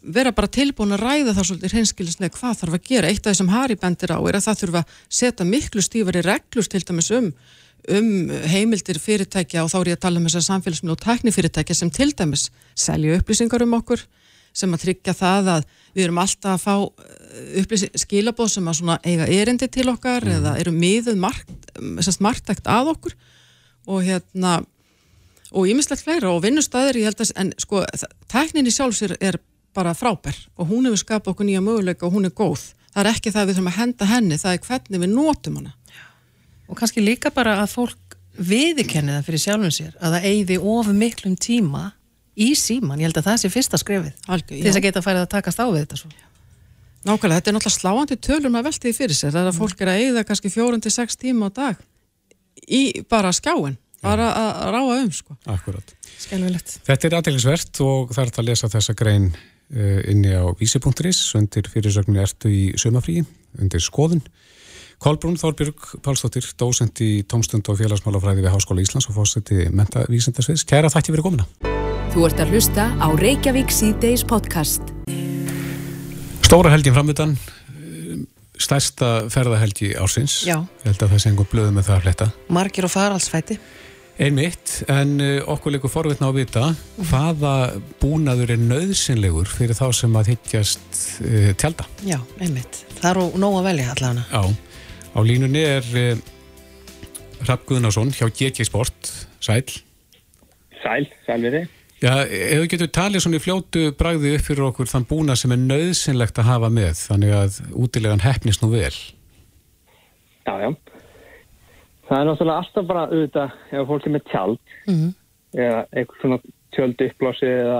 vera 0.05 0.31
bara 0.35 0.51
tilbúin 0.51 0.93
að 0.95 1.03
ræða 1.03 1.33
það 1.33 1.47
svolítið 1.49 1.75
hreinskilislega 1.75 2.37
hvað 2.37 2.57
þarf 2.59 2.77
að 2.77 2.87
gera. 2.89 3.09
Eitt 3.09 3.25
af 3.25 3.31
því 3.31 3.37
sem 3.39 3.53
Harry 3.53 3.75
bendir 3.75 4.13
á 4.13 4.19
er 4.21 4.37
að 4.37 4.47
það 4.47 4.59
þurfa 4.61 4.81
að 4.83 4.97
setja 5.09 5.45
miklu 5.45 5.81
stífari 5.81 6.21
reglust 6.25 6.71
til 6.71 6.83
dæmis 6.85 7.11
um, 7.11 7.31
um 7.89 8.11
heimildir 8.51 8.99
fyrirtækja 9.01 9.63
og 9.63 9.71
þá 9.73 9.77
er 9.79 9.89
ég 9.89 9.97
að 9.97 10.05
tala 10.05 10.21
um 10.21 10.27
þessar 10.29 10.47
samfélagsmið 10.49 10.93
og 10.93 11.01
tæknifyrirtækja 11.05 11.75
sem 11.75 11.89
til 11.89 12.11
dæmis 12.13 12.51
selja 12.75 13.17
upplýsingar 13.17 13.65
um 13.65 13.77
okkur 13.79 14.05
sem 14.55 14.73
að 14.75 14.85
tryggja 14.85 15.15
það 15.17 15.49
að 15.55 15.65
við 15.95 16.05
erum 16.05 16.21
alltaf 16.23 16.55
að 16.55 16.63
fá 16.65 16.75
skilabóð 17.99 18.53
sem 18.53 18.69
að 18.71 19.07
eiga 19.07 19.27
erindi 19.27 19.67
til 19.71 19.89
okkar 19.91 20.23
mm. 20.23 20.37
eða 20.39 20.55
eru 20.61 20.73
miðuð 20.75 21.19
margt, 21.19 21.71
margtækt 22.23 22.69
að 22.71 22.93
okkur 22.95 23.17
og 23.91 24.05
hérna 24.05 24.61
og 25.55 25.67
ímislegt 25.69 26.03
fleira 26.03 26.31
og 26.31 26.41
vinnustæðir 26.43 27.01
ég 27.01 27.09
held 27.09 27.21
að, 27.23 27.33
en 27.39 27.51
sko, 27.61 27.83
tækninni 28.31 28.73
sjálfsir 28.73 29.15
er 29.19 29.37
bara 29.75 29.95
frábær 29.97 30.37
og 30.55 30.71
hún 30.71 30.87
hefur 30.87 31.03
skapað 31.03 31.33
okkur 31.33 31.49
nýja 31.49 31.63
möguleika 31.63 32.07
og 32.07 32.15
hún 32.15 32.27
er 32.27 32.35
góð. 32.35 32.71
Það 32.95 33.01
er 33.01 33.11
ekki 33.11 33.31
það 33.31 33.41
að 33.41 33.47
við 33.47 33.57
þurfum 33.57 33.71
að 33.71 33.79
henda 33.79 34.09
henni 34.09 34.39
það 34.39 34.55
er 34.55 34.65
hvernig 34.69 35.03
við 35.03 35.11
nótum 35.11 35.59
hana. 35.59 35.73
Og 36.65 36.79
kannski 36.79 37.03
líka 37.03 37.31
bara 37.35 37.59
að 37.61 37.73
fólk 37.75 38.17
viðkenni 38.35 39.15
það 39.15 39.27
fyrir 39.27 39.43
sjálfum 39.43 39.75
sér 39.75 39.93
að 39.99 40.15
það 40.15 40.27
eigði 40.31 40.59
of 40.75 40.91
miklum 40.95 41.35
tíma 41.39 41.83
í 42.35 42.51
síman, 42.59 42.99
ég 42.99 43.09
held 43.09 43.19
að 43.21 43.29
það 43.29 43.41
sé 43.41 43.51
fyrsta 43.53 43.79
skrefið 43.81 44.15
til 44.47 44.61
þess 44.63 44.79
að 44.79 44.85
geta 44.87 45.01
að 45.01 45.07
færa 45.07 45.25
að 45.25 45.33
takast 45.35 45.61
á 45.61 45.65
við 45.67 45.83
þetta 45.85 46.01
svo 46.03 46.13
Nákvæmlega, 47.05 47.37
þetta 47.37 47.51
er 47.51 47.53
náttúrulega 47.53 47.79
sláandi 47.79 48.15
tölum 48.17 48.55
að 48.57 48.65
velti 48.65 48.89
því 48.89 48.95
fyrir 48.97 49.17
sér, 49.17 49.33
það 49.35 49.43
er 49.43 49.49
að 49.51 49.57
fólk 49.59 49.81
er 49.83 49.91
að 49.91 49.99
eigða 50.01 50.23
kannski 50.25 50.49
fjórun 50.49 50.81
til 50.81 50.91
sex 50.93 51.19
tíma 51.21 51.51
á 51.53 51.57
dag 51.59 51.83
í 52.65 53.03
bara 53.09 53.33
skjáin, 53.35 53.77
bara 54.03 54.29
að 54.33 54.71
ráa 54.73 54.95
um 55.03 55.11
sko. 55.13 55.35
Akkurat. 55.51 55.93
Skjálfilegt. 56.21 56.79
Þetta 56.87 57.07
er 57.07 57.17
aðeinsvert 57.19 57.83
og 57.85 58.15
það 58.15 58.23
er 58.23 58.33
að 58.41 58.49
lesa 58.49 58.71
þessa 58.71 58.97
grein 58.97 59.29
uh, 59.35 60.01
inni 60.11 60.33
á 60.33 60.45
vísi.is 60.57 61.21
undir 61.37 61.69
fyrirsögnu 61.71 62.21
ertu 62.23 62.51
í 62.51 62.65
sömafríi, 62.79 63.25
undir 63.59 63.83
skoðun. 63.83 64.23
Kolbrún 65.03 65.37
Þórbjörg 65.37 65.97
Pálsdóttir, 66.01 66.47
dósend 66.57 67.01
í 67.03 67.25
tómstund 67.27 67.67
og 67.69 67.81
félagsmálafræði 67.81 68.47
við 68.47 68.55
Háskóla 68.55 68.85
Íslands 68.85 69.11
og 69.11 69.19
fórseti 69.19 69.67
mentavísendasviðs. 69.75 70.65
Kæra 70.69 70.93
þætti 70.93 71.17
verið 71.17 71.29
komina. 71.29 71.74
Þú 72.15 72.21
ert 72.29 72.39
að 72.39 72.51
hlusta 72.55 72.83
á 72.95 73.11
Reykjavík 73.19 73.73
C-Days 73.75 74.21
podcast. 74.23 74.85
Stóra 76.47 76.69
helgin 76.71 76.95
framöndan, 76.95 77.33
stærsta 78.55 79.25
ferðahelgi 79.27 79.89
ársins. 79.99 80.37
Já. 80.47 80.61
Ég 80.63 80.93
held 80.93 81.03
að 81.03 81.11
það 81.11 81.19
sé 81.19 81.33
einhver 81.33 81.49
blöðu 81.51 81.75
með 81.75 81.89
það 81.89 81.97
að 81.97 82.05
fletta. 82.05 82.29
Margir 82.55 82.87
og 82.87 82.93
faraldsfæti. 82.93 83.59
Einmitt, 84.15 84.77
en 84.87 85.13
uh, 85.19 85.43
okkur 85.57 85.75
leikur 85.75 85.91
forvitna 85.91 86.23
á 86.23 86.31
að 86.31 86.39
vita 86.39 86.65
mm. 86.71 87.11
hvaða 87.11 87.53
búnaður 87.99 88.55
er 88.55 88.63
nöðsynlegur 88.63 89.51
fyrir 89.51 89.75
þá 89.75 89.85
sem 89.99 90.15
að 90.15 90.31
higgjast 90.37 91.03
uh, 91.19 91.51
tjálta. 91.59 91.91
Já, 92.07 92.21
einmitt. 92.39 92.85
Það 92.95 93.11
er 93.11 93.39
nóg 93.43 93.59
að 93.59 93.71
velja 93.73 93.91
allavega. 93.91 94.27
Já, 94.31 94.79
á 95.11 95.19
línunni 95.19 95.67
er 95.67 95.95
uh, 95.99 96.27
Rapp 97.43 97.67
Guðnarsson 97.67 98.15
hjá 98.15 98.29
GG 98.31 98.71
Sport. 98.71 99.17
Sæl. 99.43 99.65
Sæl, 100.79 101.11
sæl 101.27 101.43
við 101.43 101.59
þið. 101.59 101.73
Já, 102.05 102.11
ef 102.27 102.59
við 102.61 102.67
getum 102.75 102.91
talið 102.93 103.23
svona 103.23 103.39
í 103.39 103.43
fljótu 103.43 103.83
bragði 103.97 104.33
upp 104.37 104.43
fyrir 104.45 104.65
okkur 104.67 104.89
þann 104.91 105.07
búna 105.09 105.35
sem 105.39 105.53
er 105.55 105.61
nöðsynlegt 105.63 106.37
að 106.41 106.49
hafa 106.51 106.69
með, 106.69 106.99
þannig 107.07 107.31
að 107.39 107.55
útilegan 107.85 108.21
hefnist 108.25 108.61
nú 108.61 108.69
vel. 108.75 108.91
Já, 110.45 110.53
já. 110.61 110.69
Það 112.05 112.19
er 112.19 112.27
náttúrulega 112.29 112.59
alltaf 112.61 112.85
bara 112.91 113.05
auðvitað 113.09 113.55
ef 113.79 113.87
fólk 113.89 114.05
er 114.05 114.13
með 114.13 114.25
tjald 114.29 114.59
Mhm. 114.85 115.07
eða 115.57 115.79
eitthvað 115.95 116.21
svona 116.21 116.39
tjöld 116.75 117.01
uppblási 117.07 117.49
eða 117.49 117.79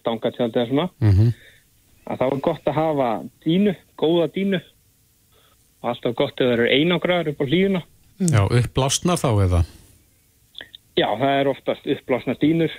stangatjald 0.00 0.52
eða 0.60 0.68
svona 0.68 0.88
Mm 1.00 1.32
að 2.04 2.18
það 2.20 2.30
var 2.30 2.40
gott 2.44 2.66
að 2.68 2.74
hafa 2.76 3.06
dínu, 3.46 3.72
góða 3.96 4.26
dínu 4.34 4.58
og 5.80 5.88
alltaf 5.88 6.14
gott 6.18 6.34
ef 6.36 6.44
það 6.44 6.52
eru 6.52 6.66
einangraður 6.68 7.30
upp 7.32 7.40
á 7.40 7.46
hlýðuna. 7.48 7.82
Já, 8.20 8.42
uppblásnar 8.44 9.16
þá 9.16 9.30
eða? 9.46 9.60
Já, 10.94 11.08
það 11.18 11.32
er 11.40 11.50
oftast 11.50 11.88
uppblásna 11.90 12.36
dínur. 12.38 12.74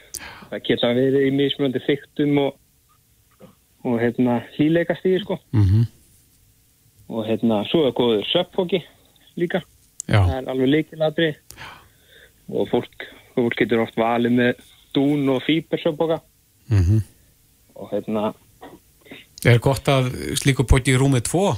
Það 0.50 0.62
geta 0.70 0.92
verið 0.96 1.28
í 1.28 1.32
mismunandi 1.36 1.82
þyktum 1.84 2.38
og, 2.46 2.54
og 3.84 3.98
hérna, 4.00 4.40
hlýleika 4.56 4.98
stíði 5.02 5.22
sko. 5.26 5.40
Mm 5.56 5.92
Og 7.06 7.22
hérna, 7.22 7.60
svo 7.70 7.84
er 7.86 7.92
góður 7.94 8.24
söppfóki 8.26 8.80
líka. 9.38 9.60
Já, 10.08 10.24
Það 10.24 10.32
er 10.40 10.48
alveg 10.50 10.72
leikilatri. 10.72 11.28
Og 12.50 12.66
fólk, 12.72 13.06
fólk 13.36 13.60
getur 13.60 13.84
oft 13.84 14.00
valið 14.00 14.34
með 14.40 14.64
dún 14.96 15.30
og 15.30 15.44
fýber 15.46 15.84
söppfóka. 15.84 16.18
mm 16.72 17.04
Og 17.76 17.92
hérna, 17.92 18.32
er 19.46 19.60
gott 19.60 19.88
að 19.92 20.08
slíku 20.40 20.64
poti 20.66 20.96
í 20.96 20.98
rúmið 20.98 21.28
tvo? 21.28 21.50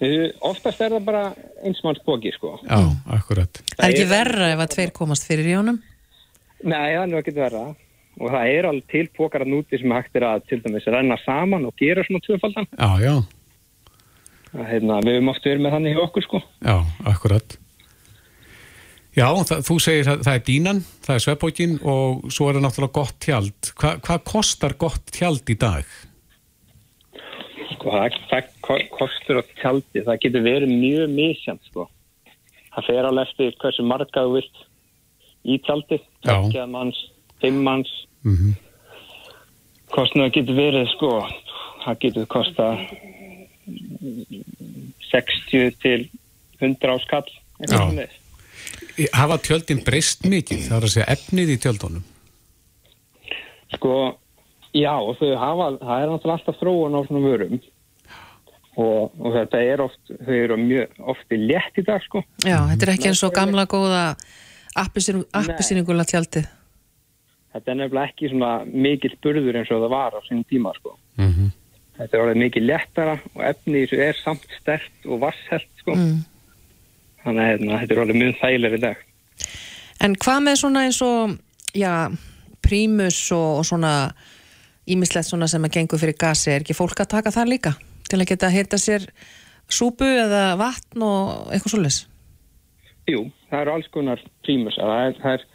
Þau- 0.00 0.32
oftast 0.50 0.80
er 0.80 0.90
það 0.96 1.04
bara 1.04 1.22
einsmannsbóki 1.64 2.32
sko. 2.34 2.54
Já, 2.64 2.80
akkurat. 3.18 3.62
Það 3.76 3.84
er 3.86 3.94
ekki 3.94 4.08
verra 4.10 4.48
ef 4.54 4.64
að 4.64 4.72
tveir 4.74 4.92
komast 4.96 5.26
fyrir 5.28 5.46
í 5.52 5.56
honum? 5.58 5.78
Nei, 6.64 6.94
það 6.96 7.02
er 7.02 7.10
nú 7.12 7.20
ekki 7.20 7.34
verða. 7.36 7.66
Og 8.20 8.28
það 8.34 8.50
er 8.52 8.66
alveg 8.68 8.86
til 8.90 9.06
pókar 9.16 9.44
að 9.46 9.52
núti 9.54 9.78
sem 9.80 9.92
hægt 9.94 10.16
er 10.18 10.26
að 10.28 10.42
til 10.50 10.58
dæmis 10.60 10.84
renna 10.92 11.16
saman 11.24 11.64
og 11.64 11.76
gera 11.80 12.02
svona 12.04 12.20
tvöfaldan. 12.26 12.66
Já, 12.76 12.90
já, 13.06 13.14
Það, 14.50 14.64
Hérna, 14.66 14.96
við 15.06 15.14
höfum 15.14 15.28
oft 15.30 15.44
verið 15.46 15.60
með 15.62 15.72
þannig 15.76 15.92
hjá 15.94 16.00
okkur 16.08 16.22
sko. 16.26 16.38
já, 16.66 16.76
akkurat. 17.06 17.52
Já, 19.14 19.26
það, 19.46 19.60
þú 19.66 19.76
segir 19.82 20.08
að 20.10 20.20
það 20.26 20.36
er 20.38 20.42
dínan, 20.46 20.80
það 21.06 21.14
er 21.16 21.22
sveppókin 21.24 21.72
og 21.86 22.26
svo 22.34 22.48
er 22.50 22.58
það 22.58 22.64
náttúrulega 22.66 22.96
gott 22.98 23.16
tjald. 23.22 23.70
Hva, 23.78 23.92
hvað 24.06 24.24
kostar 24.30 24.74
gott 24.78 25.10
tjald 25.14 25.50
í 25.50 25.56
dag? 25.58 25.84
Sko, 27.80 27.94
það, 27.96 28.16
það 28.28 28.48
ko- 28.60 28.88
kostur 28.92 29.40
á 29.40 29.42
tjaldi, 29.56 30.02
það 30.04 30.18
getur 30.20 30.42
verið 30.44 30.72
mjög 30.76 31.12
misjant 31.16 31.62
sko. 31.70 31.86
Það 32.74 32.86
fer 32.90 33.06
alveg 33.08 33.30
eftir 33.30 33.54
hversu 33.62 33.84
marga 33.88 34.24
þú 34.26 34.34
vilt 34.34 34.58
í 35.48 35.56
tjaldi, 35.64 35.98
tveggja 36.26 36.66
manns, 36.68 36.98
fimm 37.40 37.62
manns. 37.64 37.94
Mm 38.20 38.52
Kostnaður 39.90 40.30
getur 40.36 40.54
verið 40.54 40.84
sko, 40.92 41.08
það 41.82 41.96
getur 42.04 42.26
kosta 42.30 42.66
60 45.10 45.72
til 45.82 46.04
100 46.60 46.92
áskall. 46.94 47.26
Hafa 49.16 49.40
tjöldin 49.42 49.82
breyst 49.82 50.22
mikið? 50.28 50.62
Það 50.68 50.76
er 50.76 50.86
að 50.86 50.94
segja 50.94 51.08
efnið 51.16 51.50
í 51.50 51.58
tjöldunum. 51.64 52.04
Sko, 53.74 53.96
já, 54.76 54.94
og 54.94 55.18
hafa, 55.18 55.72
það 55.82 55.96
er 56.04 56.12
náttúrulega 56.12 56.38
alltaf 56.38 56.62
þróun 56.62 56.94
á 56.94 57.00
svona 57.08 57.24
vörum 57.26 57.58
og, 58.80 59.12
og 59.20 59.34
þetta 59.36 59.60
er 59.72 59.82
oft, 59.84 60.00
þau 60.10 60.36
eru 60.36 60.56
mjög 60.60 61.02
ofti 61.12 61.38
létt 61.40 61.80
í 61.80 61.84
dag, 61.86 62.02
sko. 62.04 62.22
Já, 62.44 62.58
þetta 62.72 62.86
er 62.86 62.94
ekki 62.94 63.10
eins 63.10 63.22
og 63.26 63.34
gamla 63.36 63.66
góða 63.70 64.02
appisýningula 64.80 66.06
tjaldið. 66.08 66.48
Þetta 67.50 67.72
er 67.72 67.78
nefnilega 67.80 68.12
ekki 68.12 68.30
svona 68.30 68.50
mikill 68.64 69.16
burður 69.22 69.58
eins 69.58 69.72
og 69.74 69.82
það 69.82 69.94
var 69.96 70.14
á 70.14 70.20
sínum 70.28 70.46
tíma, 70.50 70.74
sko. 70.78 70.96
Mm 71.20 71.50
Þetta 72.00 72.16
er 72.16 72.22
orðið 72.24 72.38
mikið 72.40 72.64
léttara 72.64 73.14
og 73.34 73.40
efni 73.44 73.80
þessu 73.82 73.98
er 74.00 74.16
samt 74.16 74.44
stert 74.56 75.02
og 75.04 75.18
vasselt, 75.20 75.68
sko. 75.82 75.92
Mm. 75.92 76.22
Þannig 77.26 77.42
að 77.42 77.50
hérna, 77.50 77.80
þetta 77.82 77.92
er 77.92 78.00
orðið 78.04 78.18
mjög 78.22 78.38
þægilega 78.40 78.78
í 78.78 78.82
dag. 78.86 79.02
En 80.00 80.14
hvað 80.24 80.38
með 80.46 80.56
svona 80.62 80.84
eins 80.86 81.00
og, 81.04 81.34
já, 81.76 81.92
prímus 82.64 83.18
og, 83.36 83.58
og 83.60 83.68
svona 83.68 83.92
ímislegt 84.88 85.28
svona 85.28 85.48
sem 85.50 85.68
að 85.68 85.76
gengur 85.76 86.00
fyrir 86.00 86.16
gasi, 86.16 86.54
er 86.54 86.64
ekki 86.64 86.78
fólk 86.78 87.04
að 87.04 87.12
taka 87.18 87.34
það 87.34 87.52
líka? 87.52 87.74
Til 88.10 88.18
að 88.20 88.30
geta 88.32 88.48
að 88.48 88.56
hita 88.58 88.80
sér 88.80 89.06
súpu 89.70 90.08
eða 90.08 90.56
vatn 90.60 91.04
og 91.06 91.52
eitthvað 91.54 91.74
svoleiðis? 91.76 92.00
Jú, 93.10 93.24
það 93.50 93.62
eru 93.62 93.74
alls 93.76 93.88
konar 93.94 94.24
prímus. 94.44 94.76
Það 94.78 95.04
er, 95.06 95.16
það 95.22 95.36
er, 95.36 95.46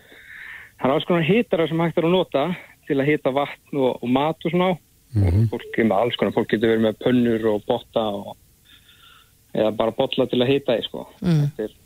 það 0.80 0.88
er 0.88 0.96
alls 0.96 1.10
konar 1.10 1.28
hitara 1.28 1.68
sem 1.70 1.84
hægt 1.84 2.00
er 2.00 2.08
að 2.08 2.16
nota 2.16 2.48
til 2.88 3.00
að 3.02 3.12
hita 3.12 3.34
vatn 3.36 3.82
og, 3.82 4.02
og 4.02 4.12
mat 4.18 4.48
og 4.48 4.56
svona 4.56 4.72
á. 4.72 4.74
Og 5.16 5.36
fólk 5.54 5.78
er 5.80 5.88
með 5.88 6.02
alls 6.02 6.18
konar, 6.20 6.36
fólk 6.36 6.50
getur 6.52 6.74
verið 6.74 6.84
með 6.90 6.98
pönnur 7.06 7.46
og 7.54 7.62
botta 7.70 8.04
og 8.18 8.34
eða 9.56 9.72
bara 9.80 9.96
botla 9.96 10.28
til 10.28 10.42
að 10.44 10.52
hita 10.52 10.76
í, 10.76 10.84
sko. 10.84 11.06
Mm. 11.22 11.46
Þetta, 11.46 11.68
er, 11.70 11.78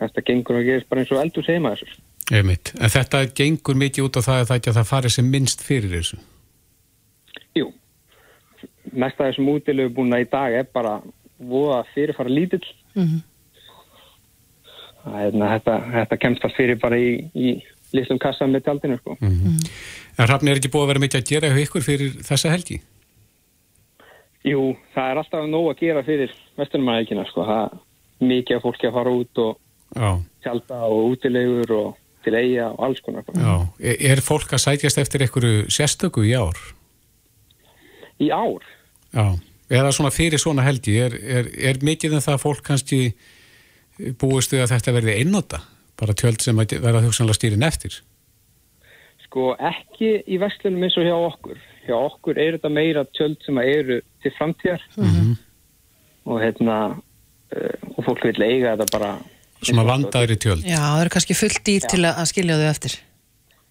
þetta 0.00 0.24
gengur 0.30 0.58
og 0.60 0.68
gerist 0.68 0.88
bara 0.88 1.04
eins 1.04 1.12
og 1.12 1.20
eldur 1.20 1.48
heima 1.50 1.74
þessu. 1.74 2.00
Þetta 2.32 3.22
gengur 3.36 3.76
mikið 3.82 4.06
út 4.06 4.16
á 4.16 4.22
það 4.24 4.38
að 4.38 4.46
það 4.48 4.60
ekki 4.60 4.72
að 4.72 4.78
það 4.78 4.90
fari 4.92 5.12
sem 5.12 5.28
minnst 5.34 5.64
fyrir 5.66 5.92
þessu. 5.98 6.20
Jú, 7.58 7.66
mest 8.92 9.20
af 9.20 9.30
þessum 9.30 9.50
útilegu 9.54 9.92
búna 9.96 10.20
í 10.22 10.28
dag 10.30 10.54
er 10.60 10.70
bara 10.72 11.00
voða 11.38 11.82
fyrirfara 11.94 12.32
lítill. 12.32 12.64
Mm 12.94 13.22
er, 15.06 15.18
hérna, 15.26 15.50
þetta, 15.56 15.76
þetta 15.96 16.18
kemst 16.20 16.44
allt 16.46 16.56
fyrir 16.56 16.80
bara 16.82 16.98
í, 16.98 17.12
í 17.34 17.54
litlum 17.96 18.20
kassa 18.22 18.46
með 18.48 18.66
tjaldinu, 18.66 18.98
sko. 19.00 19.16
En 19.22 20.26
Hrafni 20.28 20.52
er 20.52 20.60
ekki 20.60 20.70
búið 20.72 20.86
að 20.86 20.92
vera 20.92 21.04
mikið 21.04 21.20
að 21.20 21.30
gera 21.30 21.52
hjá 21.52 21.62
ykkur 21.64 21.86
fyrir 21.86 22.18
þessa 22.26 22.52
helgi? 22.52 22.78
Jú, 24.46 24.72
það 24.94 25.10
er 25.10 25.22
alltaf 25.22 25.48
nóg 25.50 25.70
að 25.70 25.82
gera 25.84 26.04
fyrir 26.06 26.36
vestunumæðikina, 26.58 27.26
sko. 27.30 27.46
Mikið 28.22 28.58
af 28.58 28.66
fólki 28.66 28.88
að 28.88 28.96
fara 28.98 29.16
út 29.18 29.42
og 29.42 29.58
Já. 29.98 30.10
tjálta 30.44 30.84
og 30.86 31.16
útilegur 31.16 31.74
og 31.78 31.88
til 32.22 32.36
eiga 32.38 32.68
og 32.70 32.84
alls 32.86 33.02
konar. 33.02 33.24
sko. 33.26 33.34
Já. 33.34 33.56
Er, 33.82 33.96
er 34.12 34.22
fólk 34.22 34.54
að 34.54 34.62
sætjast 34.62 35.00
eftir 35.02 35.26
einhverju 35.26 35.66
sérstöku 35.72 36.22
í 36.28 36.36
ár? 36.38 36.58
Í 38.22 38.30
ár, 38.30 38.62
Já. 39.12 39.26
Eða 39.72 39.92
svona 39.96 40.12
fyrir 40.12 40.40
svona 40.40 40.64
helgi, 40.66 40.98
er, 41.00 41.14
er, 41.16 41.52
er 41.70 41.84
mikið 41.84 42.18
en 42.18 42.24
það 42.24 42.34
að 42.36 42.42
fólk 42.42 42.64
kannski 42.66 43.02
búistu 44.20 44.60
að 44.60 44.74
þetta 44.74 44.96
verði 44.98 45.18
einnota? 45.20 45.62
Bara 46.00 46.16
tjöld 46.16 46.42
sem 46.44 46.56
verða 46.56 47.04
hugsanlega 47.04 47.38
stýrin 47.38 47.64
eftir? 47.64 48.00
sko 49.32 49.54
ekki 49.56 50.18
í 50.28 50.38
vestlunum 50.40 50.84
eins 50.84 50.98
og 51.00 51.08
hjá 51.08 51.16
okkur. 51.16 51.60
Hjá 51.86 51.94
okkur 51.96 52.38
er 52.38 52.58
þetta 52.58 52.70
meira 52.72 53.04
tjöld 53.16 53.40
sem 53.46 53.58
að 53.58 53.70
eru 53.72 54.00
til 54.22 54.32
framtíðar 54.36 54.84
og 56.28 56.36
hérna 56.38 56.76
uh, 56.92 57.94
og 57.96 58.04
fólk 58.06 58.26
vil 58.28 58.44
eiga 58.44 58.76
þetta 58.76 58.90
bara 58.92 59.14
Svona 59.62 59.86
vandaðri 59.86 60.36
tjöld? 60.42 60.64
Já, 60.66 60.80
það 60.82 61.00
eru 61.04 61.10
kannski 61.14 61.38
fullt 61.38 61.60
dýr 61.66 61.84
til 61.86 62.00
að 62.02 62.16
að 62.18 62.28
skilja 62.32 62.58
þau 62.58 62.68
eftir. 62.68 62.94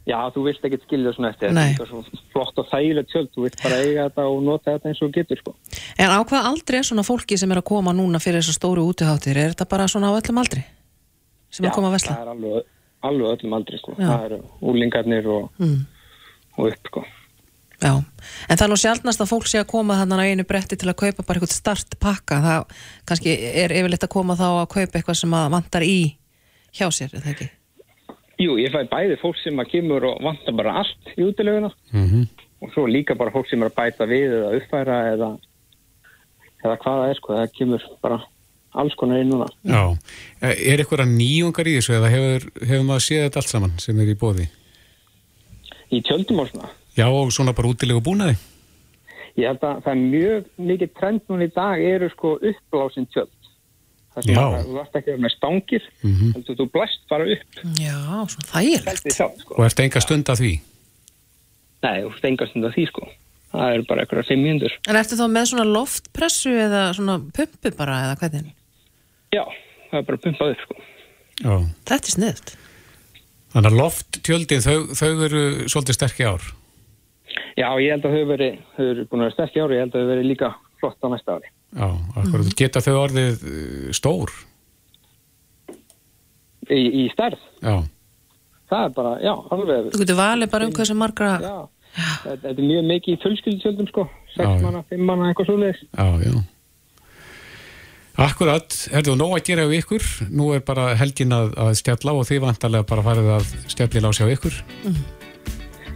Já, 0.10 0.18
þú 0.34 0.44
vilt 0.48 0.64
ekkert 0.66 0.82
skilja 0.88 1.12
svona 1.14 1.30
eftir 1.30 1.52
Nei. 1.54 1.76
þetta 1.76 1.84
er 1.86 1.90
svo 1.92 2.00
flott 2.34 2.58
og 2.58 2.66
þægilegt 2.72 3.12
tjöld, 3.14 3.28
þú 3.36 3.44
vilt 3.46 3.60
bara 3.62 3.76
eiga 3.86 4.06
þetta 4.10 4.24
og 4.32 4.40
nota 4.44 4.74
þetta 4.74 4.90
eins 4.90 5.02
og 5.06 5.12
getur 5.14 5.38
sko. 5.38 5.54
En 6.02 6.10
á 6.10 6.18
hvað 6.26 6.48
aldrei 6.50 6.80
er 6.80 6.88
svona 6.90 7.04
fólki 7.06 7.38
sem 7.38 7.52
er 7.54 7.62
að 7.62 7.68
koma 7.70 7.94
núna 7.94 8.18
fyrir 8.24 8.42
þessar 8.42 8.58
stóru 8.58 8.86
útiháttir? 8.90 9.38
Er 9.38 9.54
þetta 9.54 9.68
bara 9.70 9.86
svona 9.88 10.10
á 10.10 10.18
öllum 10.18 10.42
aldri? 10.42 10.64
Sem 11.54 11.66
er 11.66 11.70
að 11.70 11.76
koma 11.78 11.92
að 11.92 11.98
vesla? 12.00 12.16
það 12.18 12.22
er 12.26 12.34
alveg, 12.34 12.66
alveg 13.12 13.32
öllum 13.36 13.54
aldrei 13.60 13.78
sko. 13.78 13.96
Já. 14.00 14.08
það 14.10 14.26
eru 14.26 14.42
úlingarnir 14.72 15.28
og, 15.38 15.50
Mm. 15.60 15.86
og 16.58 16.68
upp 16.72 16.88
sko. 16.90 17.06
Já, 17.82 17.94
en 18.50 18.58
það 18.58 18.66
er 18.66 18.70
nú 18.74 18.78
sjálfnast 18.78 19.22
að 19.22 19.30
fólk 19.32 19.48
sé 19.50 19.58
að 19.62 19.68
koma 19.70 19.96
þannig 20.02 20.18
á 20.18 20.26
einu 20.34 20.44
bretti 20.46 20.78
til 20.78 20.90
að 20.90 20.98
kaupa 21.02 21.24
bara 21.26 21.40
eitthvað 21.40 21.56
startpakka. 21.62 22.42
Það 22.42 22.66
kannski 23.06 23.32
er 23.58 23.70
yfirleitt 23.74 24.04
að 24.06 24.10
koma 24.18 24.36
þá 24.38 24.48
að 24.66 24.68
kaupa 24.70 24.98
eitthvað 25.00 25.18
sem 25.18 25.34
að 25.34 25.50
vantar 25.52 25.82
í 25.82 26.16
hjá 26.74 26.88
sér, 26.94 27.14
er 27.14 27.22
það 27.22 27.34
ekki? 27.36 27.50
Jú, 28.40 28.56
ég 28.58 28.72
fæ 28.74 28.86
bæði 28.90 29.18
fólk 29.22 29.38
sem 29.42 29.60
að 29.60 29.74
kemur 29.74 30.06
og 30.08 30.22
vantar 30.24 30.56
bara 30.58 30.80
allt 30.82 31.12
í 31.18 31.26
útileguna 31.28 31.74
Mm 31.92 32.30
og 32.62 32.70
svo 32.76 32.86
líka 32.86 33.16
bara 33.18 33.34
fólk 33.34 33.50
sem 33.50 33.62
er 33.64 33.72
að 33.72 33.78
bæta 33.80 34.06
við 34.10 34.36
eða 34.38 34.52
uppfæra 34.60 34.98
eða, 35.16 35.30
eða 36.62 36.76
hvað 36.84 37.00
það 37.00 37.08
er 37.08 37.18
sko, 37.18 37.34
það 37.40 37.56
kemur 37.58 37.88
bara 38.04 38.20
alls 38.82 38.96
konar 39.00 39.24
inn 39.24 39.32
núna. 39.34 39.48
Já. 39.68 39.82
Er 40.46 40.80
eitthvað 40.84 41.10
nýjungar 41.10 41.68
í 41.68 41.74
þessu 41.80 41.98
eða 41.98 42.12
hefur, 42.14 42.46
hefur 42.62 42.86
maður 42.88 43.06
séð 43.08 43.26
þetta 43.26 43.42
allt 43.42 43.52
saman 43.52 43.74
sem 43.84 44.00
er 44.00 44.14
í 44.14 44.18
bóði? 44.22 44.48
Í 45.92 46.00
tjöldum 46.08 46.44
og 46.44 46.52
svona, 46.52 46.70
Já, 46.96 47.08
og 47.10 47.34
svona 47.34 47.56
bara 47.58 47.72
útilegu 47.72 48.04
búnaði? 48.06 48.38
ég 49.40 49.48
held 49.48 49.62
að 49.64 49.78
það 49.86 49.92
er 49.92 50.02
mjög 50.14 50.48
mikið 50.70 50.90
trend 51.00 51.22
núna 51.32 51.46
í 51.48 51.52
dag 51.56 51.84
eru 51.88 52.10
sko 52.12 52.34
uppblásin 52.38 53.08
tjöld. 53.14 53.32
Það 54.12 54.26
sem 54.28 54.36
að 54.36 54.66
þú 54.68 54.74
vart 54.76 54.96
ekki 55.00 55.08
að 55.08 55.14
vera 55.14 55.24
með 55.24 55.34
stangir, 55.38 55.84
Mhm. 56.04 56.32
heldur 56.36 56.56
þú 56.60 56.66
blæst 56.74 57.00
bara 57.10 57.24
upp 57.32 57.62
Já, 57.80 57.98
svona 58.28 58.48
þægilegt. 58.52 59.14
sjálf 59.16 59.38
sko. 59.40 59.56
Og 59.58 59.66
eftir 59.66 59.84
enga 59.86 60.02
stund 60.02 60.26
að 60.26 60.42
því? 60.42 60.52
Nei, 61.82 62.02
þú 62.04 62.18
stengast 62.18 62.56
undan 62.56 62.74
því 62.76 62.88
sko. 62.88 63.08
Það 63.52 63.74
eru 63.74 63.84
bara 63.90 64.04
eitthvað 64.06 64.28
fimm 64.28 64.44
mjöndur. 64.46 64.72
En 64.88 64.96
ertu 64.96 65.18
þá 65.20 65.26
með 65.32 65.48
svona 65.52 65.66
loftpressu 65.68 66.52
eða 66.68 66.84
svona 66.96 67.18
pumpu 67.36 67.72
bara 67.76 67.96
eða 68.06 68.18
hvernig? 68.20 68.52
Já, 69.34 69.44
það 69.92 69.98
er 70.00 70.06
bara 70.08 70.18
pumpað 70.18 70.52
upp 70.52 70.62
sko. 70.66 70.76
Já. 71.42 71.56
Þetta 71.86 72.08
er 72.12 72.16
sniðt. 72.16 72.56
Þannig 73.52 73.72
að 73.72 73.80
lofttjöldin, 73.82 74.62
þau, 74.64 74.78
þau 74.96 75.26
eru 75.26 75.42
svolítið 75.68 75.98
sterkja 75.98 76.30
ár. 76.36 76.44
Já, 77.58 77.68
ég 77.84 77.92
held 77.92 78.06
að 78.06 78.14
þau 78.16 78.26
þau 78.78 78.86
eru 78.92 79.06
búin 79.08 79.20
að 79.20 79.26
vera 79.28 79.36
sterk 79.36 79.56
í 79.58 79.64
ári, 79.64 79.76
ég 79.76 79.84
held 79.84 79.96
að 79.96 80.02
þau 80.04 80.12
verið 80.12 80.30
líka 80.32 80.54
flott 80.80 81.04
á 81.04 81.08
næsta 81.12 81.36
ári. 81.36 81.50
Já, 81.72 81.90
akkurat. 82.20 82.56
Geta 82.60 82.82
þau 82.84 82.96
orðið 83.06 83.44
uh, 83.48 83.92
stór? 83.96 84.34
í, 86.72 86.82
í 87.04 87.04
stærð. 87.14 87.42
Já. 87.62 87.76
Það 88.72 88.88
er 88.88 88.96
bara, 88.96 89.12
já, 89.24 89.34
alveg. 89.52 89.92
Þú 89.92 90.02
getur 90.06 90.20
valið 90.20 90.52
bara 90.54 90.68
um 90.68 90.74
hversu 90.78 90.96
margra... 90.98 91.32
Já, 91.44 91.56
þetta, 91.98 92.38
þetta 92.46 92.54
er 92.54 92.70
mjög 92.70 92.88
mikið 92.94 93.14
í 93.14 93.22
fullskildtjöldum 93.26 93.92
sko, 93.92 94.08
Já, 94.08 94.34
sex 94.38 94.48
já. 94.48 94.58
manna, 94.64 94.84
fimm 94.88 95.06
manna, 95.10 95.32
eitthvað 95.32 95.50
svoleiðis. 95.52 95.82
Já, 95.92 96.08
já. 96.28 96.38
Akkurat, 98.22 98.78
herðu, 98.92 99.16
nóg 99.18 99.34
að 99.38 99.46
gera 99.48 99.66
á 99.66 99.70
ykkur. 99.76 100.06
Nú 100.36 100.52
er 100.56 100.64
bara 100.68 100.92
helgin 101.00 101.34
að, 101.36 101.56
að 101.64 101.74
stjalla 101.80 102.16
og 102.16 102.28
þið 102.30 102.46
vantarlega 102.46 102.88
bara 102.88 103.06
farið 103.08 103.34
að 103.40 103.52
stjallila 103.72 104.12
á 104.12 104.16
sig 104.16 104.30
á 104.30 104.34
ykkur. 104.36 104.62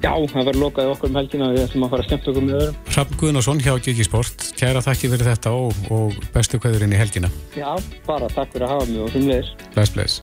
Já, 0.03 0.11
það 0.11 0.47
verður 0.49 0.61
lokað 0.61 0.89
okkur 0.93 1.11
um 1.11 1.19
helgina 1.19 1.49
við 1.53 1.63
ætlum 1.65 1.85
að 1.87 1.93
fara 1.93 2.03
að 2.03 2.09
skemmt 2.09 2.27
okkur 2.31 2.45
með 2.45 2.57
öðrum. 2.59 2.79
Hrafn 2.91 3.19
Guðnason 3.21 3.61
hjá 3.63 3.71
Gigi 3.85 4.05
Sport. 4.05 4.47
Kæra 4.59 4.83
þakki 4.85 5.11
fyrir 5.13 5.29
þetta 5.31 5.53
og, 5.55 5.79
og 5.93 6.17
bestu 6.35 6.59
kveðurinn 6.61 6.95
í 6.95 6.99
helgina. 6.99 7.31
Já, 7.57 7.69
bara 8.07 8.29
takk 8.33 8.51
fyrir 8.53 8.67
að 8.67 8.75
hafa 8.75 8.89
mig 8.91 9.05
og 9.05 9.13
sem 9.13 9.29
leiðis. 9.29 9.53
Bless, 9.73 9.95
bless. 9.95 10.19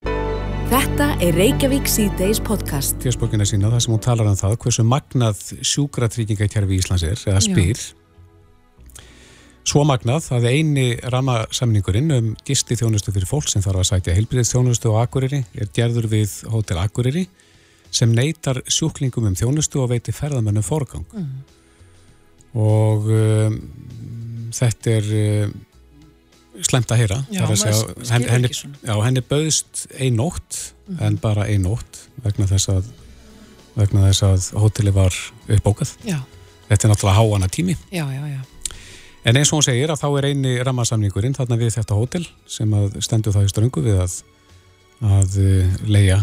Þetta 0.73 1.09
er 1.21 1.35
Reykjavík 1.37 1.89
C-Days 1.91 2.39
podcast. 2.41 2.97
Tjóðsbókina 3.03 3.45
sína 3.49 3.73
þar 3.73 3.83
sem 3.85 3.93
hún 3.93 4.05
talar 4.05 4.31
um 4.31 4.39
það 4.39 4.55
hversu 4.63 4.85
magnað 4.89 5.43
sjúkratryggingakerfi 5.61 6.79
Íslands 6.79 7.05
er, 7.09 7.27
eða 7.29 7.43
spyr. 7.45 7.83
Svo 9.69 9.85
magnað 9.87 10.27
að 10.35 10.49
eini 10.51 10.87
ramasamningurinn 11.13 12.11
um 12.17 12.31
gisti 12.47 12.75
þjónustu 12.79 13.13
fyrir 13.15 13.29
fólk 13.31 13.51
sem 13.53 13.63
þarf 13.63 13.85
að 13.85 13.91
sækja 13.93 14.17
heilbyrðist 14.17 14.89
á 14.89 14.91
Akureyri 15.05 15.43
er 15.55 15.69
gerður 15.77 16.09
við 16.11 16.33
Hótel 16.51 16.81
Akureyri 16.83 17.29
sem 17.93 18.13
neytar 18.17 18.63
sjúklingum 18.73 19.27
um 19.29 19.37
þjónustu 19.37 19.83
og 19.83 19.91
veitir 19.93 20.17
ferðamennum 20.17 20.65
forgang. 20.65 21.05
Og 22.59 23.07
um, 23.13 23.59
þetta 24.53 24.97
er 24.99 25.11
um, 25.19 25.55
slemt 26.65 26.93
að 26.93 27.03
heyra. 27.03 27.21
Já, 27.33 27.45
að 27.47 27.55
segja, 27.61 28.33
henni, 28.33 28.51
já, 28.53 28.95
henni 29.05 29.25
bauðst 29.29 29.87
ein 29.97 30.19
nótt 30.21 30.73
en 31.01 31.17
bara 31.21 31.47
ein 31.49 31.65
nótt 31.65 32.05
vegna 32.25 32.49
þess 32.51 32.73
að 32.73 32.91
vegna 33.77 34.09
þess 34.11 34.25
að 34.29 34.49
hóteli 34.61 34.93
var 34.93 35.17
uppbókað. 35.49 35.95
Já, 36.05 36.19
Þetta 36.69 36.87
er 36.87 36.93
náttúrulega 36.93 37.21
háana 37.21 37.49
tími. 37.53 37.77
já, 37.93 38.05
já, 38.09 38.25
já. 38.29 38.41
En 39.25 39.37
eins 39.39 39.53
og 39.53 39.61
hún 39.61 39.65
segir 39.67 39.91
að 39.93 40.01
þá 40.01 40.07
er 40.19 40.27
eini 40.33 40.53
rammarsamningurinn 40.67 41.35
þarna 41.37 41.57
við 41.61 41.77
þetta 41.77 41.95
hótel 41.95 42.25
sem 42.51 42.73
að 42.75 42.97
stendur 43.05 43.35
það 43.37 43.45
í 43.47 43.51
ströngu 43.53 43.83
við 43.85 44.01
að, 44.03 44.15
að 45.07 45.37
leia 45.87 46.17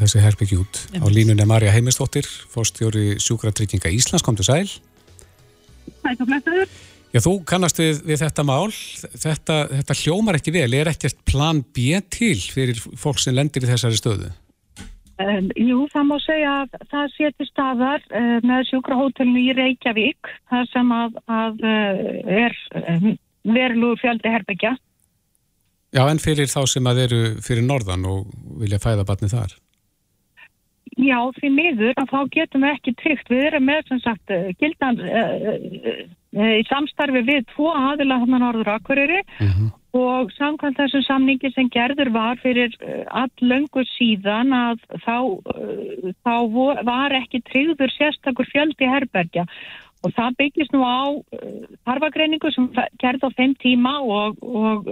þessi 0.00 0.22
herbyggi 0.24 0.58
út. 0.60 0.80
Á 0.98 1.06
línunni 1.10 1.44
er 1.44 1.50
Marja 1.50 1.72
Heimistóttir, 1.74 2.26
fórstjóri 2.50 3.14
sjúkratrygginga 3.22 3.92
Íslands, 3.94 4.24
kom 4.24 4.36
til 4.38 4.46
sæl. 4.48 4.66
Þetta 6.04 6.28
blessaður. 6.28 6.74
Já, 7.14 7.20
þú 7.22 7.34
kannast 7.46 7.78
við, 7.78 8.00
við 8.08 8.22
þetta 8.24 8.44
mál. 8.46 8.70
Þetta, 9.14 9.58
þetta 9.70 9.96
hljómar 10.00 10.38
ekki 10.40 10.54
vel. 10.56 10.70
Er 10.74 10.90
ekkert 10.90 11.20
plan 11.28 11.60
B 11.62 12.00
til 12.10 12.38
fyrir 12.42 12.80
fólk 12.98 13.22
sem 13.22 13.36
lendir 13.36 13.62
í 13.62 13.70
þessari 13.70 14.00
stöðu? 14.00 14.32
Um, 15.22 15.52
jú, 15.54 15.84
það 15.92 16.08
má 16.08 16.16
segja 16.24 16.54
að 16.64 16.72
það 16.90 17.12
sé 17.14 17.28
til 17.38 17.46
staðar 17.46 18.02
uh, 18.10 18.40
með 18.42 18.64
sjúkrahótelinu 18.72 19.44
í 19.44 19.52
Reykjavík, 19.54 20.32
það 20.50 20.64
sem 20.72 20.90
að, 20.96 21.20
að 21.30 21.62
uh, 21.62 22.08
er 22.42 22.56
um, 22.82 23.06
verulegur 23.46 24.00
fjöldi 24.02 24.32
herbyggja. 24.34 24.72
Já, 25.94 26.02
en 26.08 26.18
fyrir 26.18 26.50
þá 26.50 26.64
sem 26.66 26.90
að 26.90 27.04
eru 27.04 27.20
fyrir 27.46 27.62
norðan 27.62 28.08
og 28.10 28.26
vilja 28.58 28.82
fæða 28.82 29.06
batni 29.06 29.30
þar. 29.30 29.54
Já, 31.00 31.18
því 31.40 31.48
miður 31.50 31.94
að 31.98 32.10
þá 32.12 32.18
getum 32.36 32.62
við 32.66 32.74
ekki 32.76 32.92
tryggt. 33.00 33.30
Við 33.32 33.46
erum 33.48 33.64
með, 33.66 33.80
sem 33.88 34.00
sagt, 34.04 34.30
uh, 34.30 34.50
gildan 34.60 35.00
uh, 35.00 35.32
uh, 35.50 36.02
uh, 36.38 36.52
í 36.60 36.64
samstarfi 36.68 37.22
við 37.26 37.46
tvo 37.54 37.72
aðila 37.74 38.20
hann 38.22 38.36
norður 38.40 38.70
Akureyri 38.76 39.22
Mhm. 39.40 39.72
og 39.94 40.30
samkvæmt 40.34 40.76
þessum 40.78 41.02
samningi 41.06 41.50
sem 41.54 41.68
gerður 41.70 42.10
var 42.14 42.36
fyrir 42.42 42.72
uh, 42.82 43.04
all 43.10 43.30
löngu 43.42 43.84
síðan 43.94 44.50
að 44.54 44.78
þá, 45.04 45.16
þá 46.26 46.34
var 46.86 47.14
ekki 47.20 47.42
tryggður 47.50 47.92
sérstakur 47.94 48.46
fjöldi 48.50 48.88
herbergja 48.90 49.46
og 50.04 50.12
það 50.12 50.34
byggist 50.38 50.72
nú 50.74 50.82
á 50.84 51.02
þarfagreiningu 51.86 52.50
sem 52.52 52.66
fe- 52.74 52.90
gerð 53.00 53.22
á 53.24 53.30
þeim 53.38 53.54
tíma 53.62 53.94
og, 54.02 54.36
og 54.42 54.90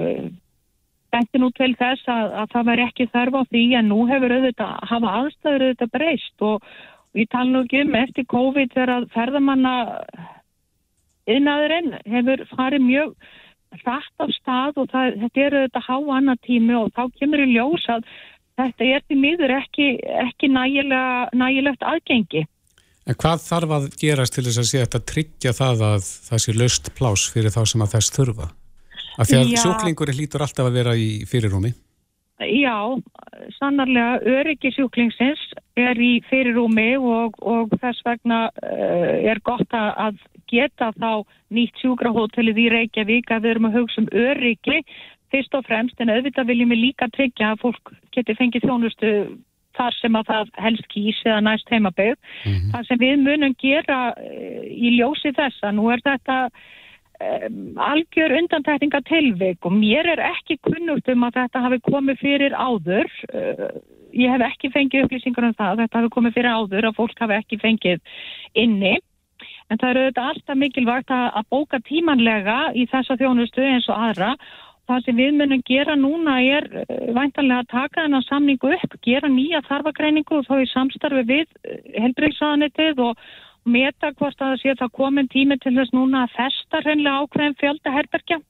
benti 1.13 1.41
nú 1.41 1.51
til 1.57 1.75
þess 1.79 2.09
að, 2.09 2.33
að 2.43 2.55
það 2.55 2.69
var 2.71 2.83
ekki 2.87 3.09
þörf 3.13 3.37
á 3.37 3.43
því 3.51 3.65
en 3.79 3.93
nú 3.93 4.01
hefur 4.09 4.35
auðvitað, 4.37 4.73
hafa 4.91 5.15
aðstæður 5.21 5.67
auðvitað 5.67 5.95
breyst 5.99 6.47
og, 6.49 6.73
ég 7.19 7.29
tala 7.33 7.51
nú 7.51 7.63
ekki 7.67 7.83
um 7.85 7.97
eftir 8.01 8.29
COVID 8.33 8.73
þegar 8.73 8.95
að 8.97 9.09
ferðamanna 9.13 9.75
yðnaðurinn 11.31 11.97
hefur 12.09 12.45
farið 12.57 12.87
mjög 12.87 13.15
hratt 13.83 14.25
af 14.25 14.33
stað 14.37 14.81
og 14.83 14.89
það, 14.93 15.19
þetta 15.25 15.45
er 15.45 15.59
auðvitað 15.59 15.89
há 15.89 15.97
annar 16.17 16.41
tími 16.47 16.79
og 16.79 16.89
þá 16.97 17.03
kemur 17.21 17.45
í 17.45 17.51
ljós 17.53 17.85
að 17.93 18.09
þetta 18.61 18.89
er 18.97 19.05
því 19.07 19.21
miður 19.21 19.55
ekki, 19.59 19.91
ekki 20.27 20.51
nægilega, 20.53 21.29
nægilegt 21.37 21.87
aðgengi. 21.89 22.45
En 23.03 23.19
hvað 23.19 23.47
þarf 23.49 23.77
að 23.77 23.87
gerast 23.99 24.37
til 24.37 24.45
þess 24.47 24.63
að 24.63 24.69
sé 24.69 24.83
þetta 24.85 25.05
tryggja 25.13 25.55
það 25.57 25.87
að 25.89 26.11
það 26.29 26.43
sé 26.45 26.53
löst 26.55 26.93
plás 26.99 27.25
fyrir 27.35 27.55
þá 27.55 27.63
sem 27.67 27.83
að 27.83 27.97
þess 27.97 28.15
þurfa? 28.15 28.51
Af 29.19 29.29
því 29.29 29.39
að 29.39 29.51
Já. 29.53 29.63
sjúklingurinn 29.65 30.19
hlýtur 30.19 30.45
alltaf 30.45 30.69
að 30.69 30.79
vera 30.81 30.95
í 30.97 31.09
fyrirrúmi. 31.29 31.73
Já, 32.43 32.75
sannarlega 33.55 34.19
öryggi 34.27 34.73
sjúklingsins 34.75 35.43
er 35.79 35.99
í 36.03 36.17
fyrirrúmi 36.27 36.97
og, 36.99 37.37
og 37.39 37.71
þess 37.79 38.03
vegna 38.07 38.49
uh, 38.51 39.31
er 39.31 39.39
gott 39.47 39.71
að- 39.77 40.19
geta 40.53 40.91
þá 40.99 41.25
nýtt 41.55 41.81
sjúkrahótelið 41.81 42.59
í 42.61 42.69
Reykjavík 42.73 43.31
að 43.33 43.47
við 43.47 43.55
erum 43.55 43.69
að 43.71 43.79
hugsa 43.81 44.03
um 44.03 44.11
öryggi 44.13 44.83
fyrst 45.33 45.55
og 45.57 45.65
fremst 45.65 46.03
en 46.03 46.13
auðvitað 46.13 46.51
viljum 46.51 46.75
við 46.75 46.83
líka 46.83 47.09
tryggja 47.15 47.55
að 47.55 47.63
fólk 47.65 47.95
geti 48.13 48.37
fengið 48.37 48.67
þjónustu 48.67 49.13
þar 49.79 49.97
sem 49.97 50.19
að 50.19 50.29
það 50.29 50.51
helst 50.67 50.89
kýs 50.93 51.23
eða 51.25 51.41
næst 51.47 51.71
heimabegð. 51.73 52.19
Það 52.75 52.83
sem 52.91 53.01
við 53.01 53.23
munum 53.25 53.55
gera 53.63 54.01
uh, 54.13 54.63
í 54.69 54.93
ljósi 54.99 55.33
þessa, 55.39 55.73
nú 55.73 55.89
er 55.95 56.05
þetta 56.05 56.39
um, 57.23 57.79
algjör 57.81 58.35
undantekninga 58.39 59.01
tilvik 59.09 59.67
og 59.67 59.75
mér 59.77 60.09
er 60.15 60.23
ekki 60.33 60.59
kunnugt 60.65 61.09
um 61.13 61.27
að 61.27 61.39
þetta 61.41 61.63
hafi 61.67 61.79
komið 61.87 62.21
fyrir 62.23 62.57
áður. 62.57 63.09
Uh, 63.33 63.69
ég 64.17 64.33
hef 64.33 64.45
ekki 64.49 64.73
fengið 64.75 65.07
upplýsingar 65.07 65.49
um 65.49 65.55
það 65.59 65.71
að 65.71 65.85
þetta 65.85 66.01
hafi 66.01 66.13
komið 66.17 66.37
fyrir 66.39 66.59
áður 66.59 66.89
að 66.89 66.99
fólk 66.99 67.23
hafi 67.25 67.39
ekki 67.39 67.61
fengið 67.63 68.03
inni. 68.65 68.99
En 69.71 69.79
það 69.81 69.89
eru 69.91 70.03
auðvitað 70.03 70.33
alltaf 70.33 70.61
mikilvægt 70.61 71.15
að, 71.15 71.29
að 71.39 71.49
bóka 71.55 71.81
tímanlega 71.89 72.59
í 72.77 72.85
þessa 72.91 73.17
þjónustu 73.21 73.65
eins 73.65 73.89
og 73.89 74.05
aðra. 74.09 74.35
Það 74.91 75.07
sem 75.07 75.17
við 75.17 75.37
munum 75.39 75.63
gera 75.65 75.95
núna 75.97 76.41
er 76.43 76.67
uh, 76.83 76.99
væntanlega 77.17 77.63
að 77.65 77.73
taka 77.77 78.03
þennan 78.03 78.29
samningu 78.29 78.75
upp 78.77 78.99
gera 79.07 79.31
nýja 79.31 79.63
þarfagreiningu 79.71 80.41
og 80.41 80.51
þá 80.51 80.59
í 80.59 80.69
samstarfi 80.75 81.25
við 81.31 81.57
helbriðsaðanitið 82.03 83.07
og 83.07 83.25
meta 83.65 84.13
hvort 84.19 84.41
að 84.41 84.55
það 84.55 84.63
sé 84.63 84.75
það 84.81 84.95
komin 84.99 85.29
tími 85.33 85.59
til 85.63 85.75
þess 85.77 85.95
núna 85.95 86.25
að 86.27 86.35
festa 86.39 86.81
hreinlega 86.85 87.27
ákveðin 87.27 87.59
fjölda 87.61 87.95
herbergja. 87.97 88.41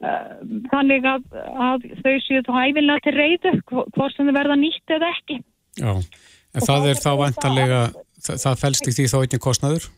Uh, 0.00 0.60
Þannig 0.72 1.06
að, 1.08 1.24
að 1.60 1.86
þau 2.00 2.14
séu 2.24 2.42
þá 2.46 2.52
æfinlega 2.64 3.04
til 3.04 3.16
reyðu 3.16 3.54
hvort 3.68 4.14
sem 4.16 4.28
þau 4.28 4.36
verða 4.36 4.56
nýtt 4.60 4.94
eða 4.96 5.10
ekki. 5.16 5.40
Já. 5.76 5.92
En 6.50 6.60
Og 6.62 6.66
það 6.66 6.86
er 6.90 7.00
þá 7.00 7.10
vantarlega, 7.20 7.80
það, 8.18 8.38
það 8.44 8.62
felst 8.64 8.88
í 8.88 8.94
því 8.96 9.08
þá 9.12 9.18
einnig 9.20 9.42
kostnaður? 9.44 9.90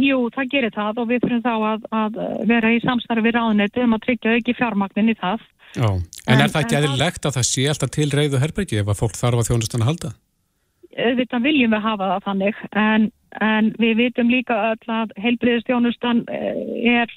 Jú, 0.00 0.18
það 0.32 0.50
gerir 0.52 0.72
það 0.72 1.00
og 1.02 1.08
við 1.10 1.24
fyrir 1.26 1.40
þá 1.44 1.52
að, 1.54 1.86
að 1.92 2.18
vera 2.48 2.72
í 2.72 2.80
samstarfi 2.80 3.24
við 3.26 3.34
ráðneti 3.36 3.82
um 3.84 3.96
að 3.96 4.04
tryggja 4.06 4.36
ekki 4.38 4.54
fjármagnin 4.56 5.12
í 5.12 5.16
það. 5.20 5.46
Já. 5.76 5.88
En, 5.88 6.34
En- 6.34 6.42
er 6.44 6.52
það 6.52 6.62
ekki 6.64 6.78
eðlilegt 6.80 7.28
að 7.28 7.36
það 7.38 7.48
sé 7.48 7.64
alltaf 7.68 7.92
til 7.92 8.08
reyðu 8.12 8.40
herbergi 8.40 8.80
ef 8.80 8.92
að 8.92 9.00
fólk 9.02 9.16
þarf 9.20 9.42
að 9.42 9.48
þjónustun 9.50 9.84
að 9.84 9.90
halda? 9.90 10.12
Auðvitað 10.96 11.46
viljum 11.48 11.76
við 11.76 11.86
hafa 11.86 12.10
það 12.10 12.26
þannig 12.26 12.60
en, 12.82 13.08
en 13.40 13.70
við 13.78 13.96
vitum 14.02 14.32
líka 14.32 14.58
öll 14.72 14.92
að 15.00 15.16
heilbriðistjónustan 15.22 16.26
er 16.28 17.12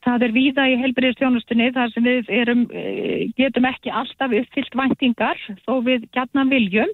það 0.00 0.24
er 0.26 0.34
víða 0.34 0.64
í 0.70 0.78
heilbriðistjónustunni 0.80 1.68
þar 1.74 1.92
sem 1.92 2.06
við 2.06 2.30
erum, 2.32 2.64
eh, 2.72 3.28
getum 3.36 3.66
ekki 3.68 3.92
alltaf 3.92 4.34
uppfyllt 4.38 4.76
væntingar 4.78 5.40
þó 5.66 5.74
við 5.84 6.06
gætnan 6.16 6.52
viljum. 6.52 6.90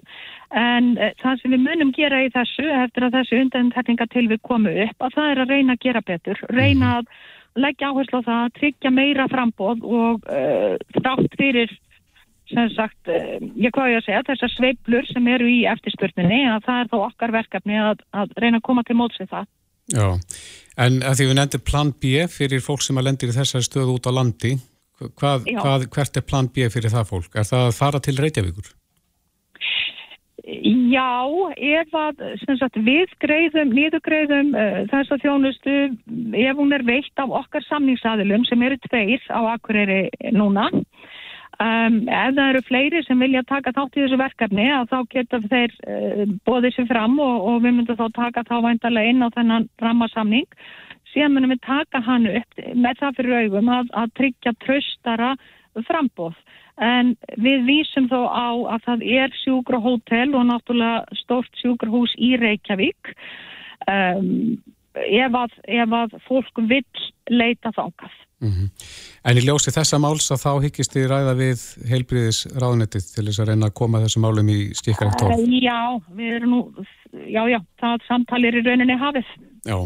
En 0.51 0.97
eh, 0.97 1.13
það 1.21 1.41
sem 1.41 1.55
við 1.55 1.65
munum 1.65 1.93
gera 1.95 2.23
í 2.25 2.31
þessu 2.33 2.65
eftir 2.83 3.07
að 3.07 3.19
þessu 3.19 3.41
undantekninga 3.43 4.07
til 4.11 4.27
við 4.27 4.41
komu 4.43 4.73
upp 4.85 5.05
að 5.05 5.15
það 5.17 5.31
er 5.31 5.43
að 5.43 5.53
reyna 5.55 5.77
að 5.77 5.83
gera 5.85 6.01
betur. 6.05 6.41
Reyna 6.49 6.95
að 6.99 7.13
leggja 7.59 7.91
áherslu 7.91 8.23
á 8.23 8.27
það 8.27 8.41
að 8.43 8.57
tryggja 8.59 8.91
meira 8.93 9.27
frambóð 9.27 9.83
og 9.83 10.27
uh, 10.29 10.75
þrátt 10.99 11.37
fyrir 11.39 11.71
sem 12.49 12.69
sagt, 12.73 12.99
eh, 13.07 13.37
ég 13.55 13.73
hvað 13.75 13.93
ég 13.93 14.01
að 14.01 14.07
segja, 14.07 14.25
þessar 14.29 14.53
sveiblur 14.55 15.07
sem 15.09 15.27
eru 15.27 15.49
í 15.49 15.59
eftirspurninni, 15.69 16.41
að 16.49 16.65
það 16.67 16.81
er 16.81 16.91
þá 16.91 16.97
okkar 17.03 17.35
verkefni 17.35 17.77
að, 17.81 18.03
að 18.13 18.33
reyna 18.41 18.61
að 18.61 18.67
koma 18.69 18.83
til 18.87 18.97
móts 18.99 19.21
við 19.21 19.31
það. 19.35 19.47
Já. 19.89 20.09
En 20.79 20.99
að 21.03 21.19
því 21.19 21.29
við 21.29 21.37
nefndir 21.39 21.63
plan 21.65 21.93
B 22.01 22.25
fyrir 22.29 22.65
fólk 22.65 22.83
sem 22.85 22.99
að 22.99 23.09
lendir 23.09 23.31
í 23.31 23.37
þessari 23.37 23.65
stöðu 23.65 23.95
út 23.97 24.09
á 24.09 24.11
landi, 24.15 24.57
hvað, 25.19 25.47
hvað, 25.49 25.87
hvert 25.93 26.19
er 26.19 26.27
plan 26.27 26.49
B 26.49 26.69
fyrir 26.71 26.93
það 26.93 27.09
fólk? 27.13 27.31
Er 27.35 27.47
það 27.47 27.69
að 27.69 27.79
fara 27.79 28.03
til 28.03 28.17
Reykjavíkur? 28.19 28.75
Já, 30.89 31.29
ef 31.61 31.91
að 31.93 32.21
sagt, 32.57 32.77
við 32.81 33.11
greiðum, 33.21 33.73
niðurgreiðum 33.75 34.53
uh, 34.57 34.79
þess 34.89 35.13
að 35.13 35.25
þjónustu 35.25 35.75
ef 36.41 36.57
hún 36.57 36.73
er 36.73 36.85
veitt 36.87 37.21
af 37.21 37.33
okkar 37.41 37.65
samningsaðilum 37.67 38.47
sem 38.49 38.63
eru 38.65 38.79
tveir 38.87 39.21
á 39.29 39.53
Akureyri 39.53 40.07
núna 40.33 40.69
Um, 41.59 42.05
ef 42.07 42.35
það 42.37 42.49
eru 42.53 42.59
fleiri 42.63 42.99
sem 43.03 43.19
vilja 43.19 43.41
taka 43.43 43.73
þátt 43.75 43.97
í 43.97 44.03
þessu 44.05 44.17
verkefni 44.21 44.67
þá 44.87 44.99
geta 45.11 45.39
þeir 45.43 45.73
uh, 45.91 46.21
bóðið 46.47 46.75
sér 46.77 46.85
fram 46.87 47.17
og, 47.19 47.47
og 47.51 47.57
við 47.65 47.73
myndum 47.75 47.97
þá 47.99 48.05
taka 48.15 48.43
þá 48.47 48.53
væntalega 48.63 49.11
inn 49.11 49.25
á 49.27 49.29
þennan 49.35 49.65
rammasamning. 49.83 50.47
Síðan 51.11 51.35
myndum 51.35 51.51
við 51.51 51.59
taka 51.65 51.99
hann 52.05 52.29
upp 52.31 52.61
með 52.79 53.01
það 53.01 53.17
fyrir 53.17 53.41
augum 53.41 53.73
að, 53.75 53.91
að 53.91 54.13
tryggja 54.21 54.55
tröstara 54.63 55.33
frambóð 55.89 56.39
en 56.79 57.11
við 57.43 57.67
vísum 57.67 58.07
þó 58.07 58.21
á 58.31 58.49
að 58.77 58.87
það 58.87 59.05
er 59.19 59.37
sjúkrahótel 59.41 60.29
og 60.39 60.47
náttúrulega 60.47 61.19
stórt 61.25 61.59
sjúkrahús 61.59 62.15
í 62.15 62.37
Reykjavík. 62.39 63.11
Um, 63.83 64.63
ef, 64.95 65.35
að, 65.43 65.59
ef 65.67 65.99
að 66.05 66.17
fólk 66.23 66.63
vill 66.71 67.07
leita 67.27 67.75
þákast 67.75 68.28
Mm 68.39 68.51
-hmm. 68.51 68.69
En 69.23 69.37
í 69.37 69.41
ljósi 69.43 69.71
þessa 69.75 69.99
máls 69.99 70.31
að 70.31 70.43
þá 70.45 70.51
hyggist 70.63 70.93
þið 70.95 71.07
ræða 71.11 71.33
við 71.35 71.59
heilbriðis 71.89 72.39
ráðnettið 72.55 73.09
til 73.15 73.25
þess 73.25 73.39
að 73.39 73.49
reyna 73.49 73.67
að 73.67 73.73
koma 73.73 73.99
þessum 73.99 74.23
málum 74.23 74.49
í 74.49 74.59
stíkar 74.73 75.07
eftir 75.07 75.27
tól? 75.27 75.43
Já, 75.59 75.81
við 76.15 76.35
erum 76.37 76.51
nú, 76.55 76.61
já, 77.27 77.43
já, 77.51 77.59
það 77.81 78.07
samtalir 78.07 78.55
í 78.55 78.63
rauninni 78.63 78.95
hafið. 78.95 79.27
Já, 79.67 79.77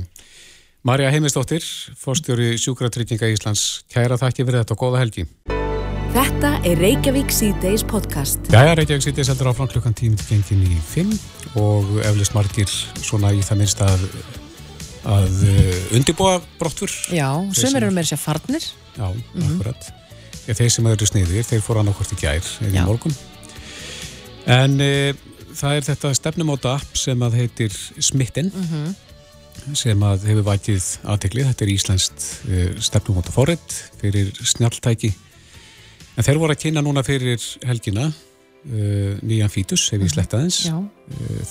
Marja 0.83 1.09
Heimistóttir, 1.09 1.63
fórstjóri 1.95 2.57
Sjúkratrygginga 2.59 3.29
Íslands, 3.31 3.85
kæra 3.87 4.17
þakki 4.19 4.43
fyrir 4.43 4.59
þetta 4.61 4.75
og 4.75 4.81
góða 4.81 4.99
helgi. 4.99 5.23
Þetta 6.13 6.49
er 6.67 6.77
Reykjavík 6.77 7.31
C-Days 7.31 7.83
podcast. 7.89 8.51
Jæja, 8.51 8.75
Reykjavík 8.77 9.01
C-Days 9.01 9.31
heldur 9.31 9.49
áfram 9.49 9.71
klukkan 9.71 9.95
tímið 9.97 10.27
gengin 10.27 10.65
í 10.67 10.75
5 10.91 11.15
og 11.57 11.95
eflust 12.03 12.35
margir 12.35 12.69
svona 13.01 13.31
í 13.33 13.39
það 13.41 13.61
minnst 13.63 13.81
að 13.81 14.03
að 15.09 15.43
uh, 15.47 15.95
undirbúa 15.97 16.37
brottfur 16.59 16.91
Já, 17.11 17.27
sem 17.57 17.75
eru 17.79 17.91
með 17.93 18.13
sér 18.13 18.21
farnir. 18.21 18.65
Já, 18.95 19.09
mm 19.09 19.21
-hmm. 19.33 19.51
akkurat. 19.51 19.91
Ja, 20.47 20.53
Þeir 20.53 20.71
sem 20.71 20.87
eru 20.87 21.05
sniðir, 21.07 21.45
þeir 21.47 21.61
fór 21.61 21.79
annarkvort 21.79 22.13
í 22.13 22.19
gær 22.19 22.43
eða 22.61 22.81
í 22.81 22.85
morgun. 22.85 23.15
En 24.45 24.79
uh, 24.79 25.13
það 25.53 25.75
er 25.75 25.87
þetta 25.87 26.13
stefnumóta 26.13 26.75
app 26.75 26.97
sem 26.97 27.19
að 27.19 27.39
heitir 27.41 27.73
Smitten 27.99 28.51
mm 28.53 28.67
-hmm. 28.71 29.75
sem 29.75 30.03
að 30.03 30.27
hefur 30.27 30.43
vætið 30.43 30.83
aðteklið, 31.03 31.47
þetta 31.47 31.65
er 31.65 31.73
Íslandst 31.75 32.19
uh, 32.47 32.79
stefnumóta 32.79 33.31
forrið 33.31 33.81
fyrir 34.01 34.33
snjáltæki 34.43 35.13
en 36.17 36.23
þeir 36.23 36.37
voru 36.37 36.53
að 36.53 36.61
kynna 36.61 36.81
núna 36.81 37.03
fyrir 37.03 37.41
helgina 37.65 38.13
nýjan 38.63 39.49
fítus, 39.51 39.89
ef 39.91 39.99
ég 39.99 40.07
mhm. 40.07 40.13
sletta 40.13 40.39
þess 40.39 40.71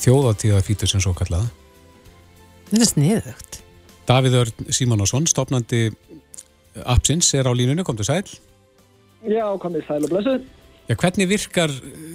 þjóðatíða 0.00 0.62
fítus 0.64 0.94
en 0.94 1.02
svo 1.04 1.12
kallaða 1.12 1.50
Þetta 2.72 2.86
er 2.86 2.88
sniðugt. 2.88 3.56
Davíð 4.08 4.34
Örn 4.38 4.72
Simonsson, 4.72 5.26
stopnandi 5.28 5.90
appsins, 6.88 7.28
er 7.36 7.44
á 7.44 7.52
línunni, 7.52 7.84
kom 7.84 7.98
til 7.98 8.06
sæl. 8.08 8.24
Já, 9.28 9.44
kom 9.60 9.76
til 9.76 9.84
sæl 9.84 10.06
og 10.06 10.14
blössu. 10.14 10.38
Já, 10.88 10.94
hvernig 10.96 11.28
virkar 11.28 11.74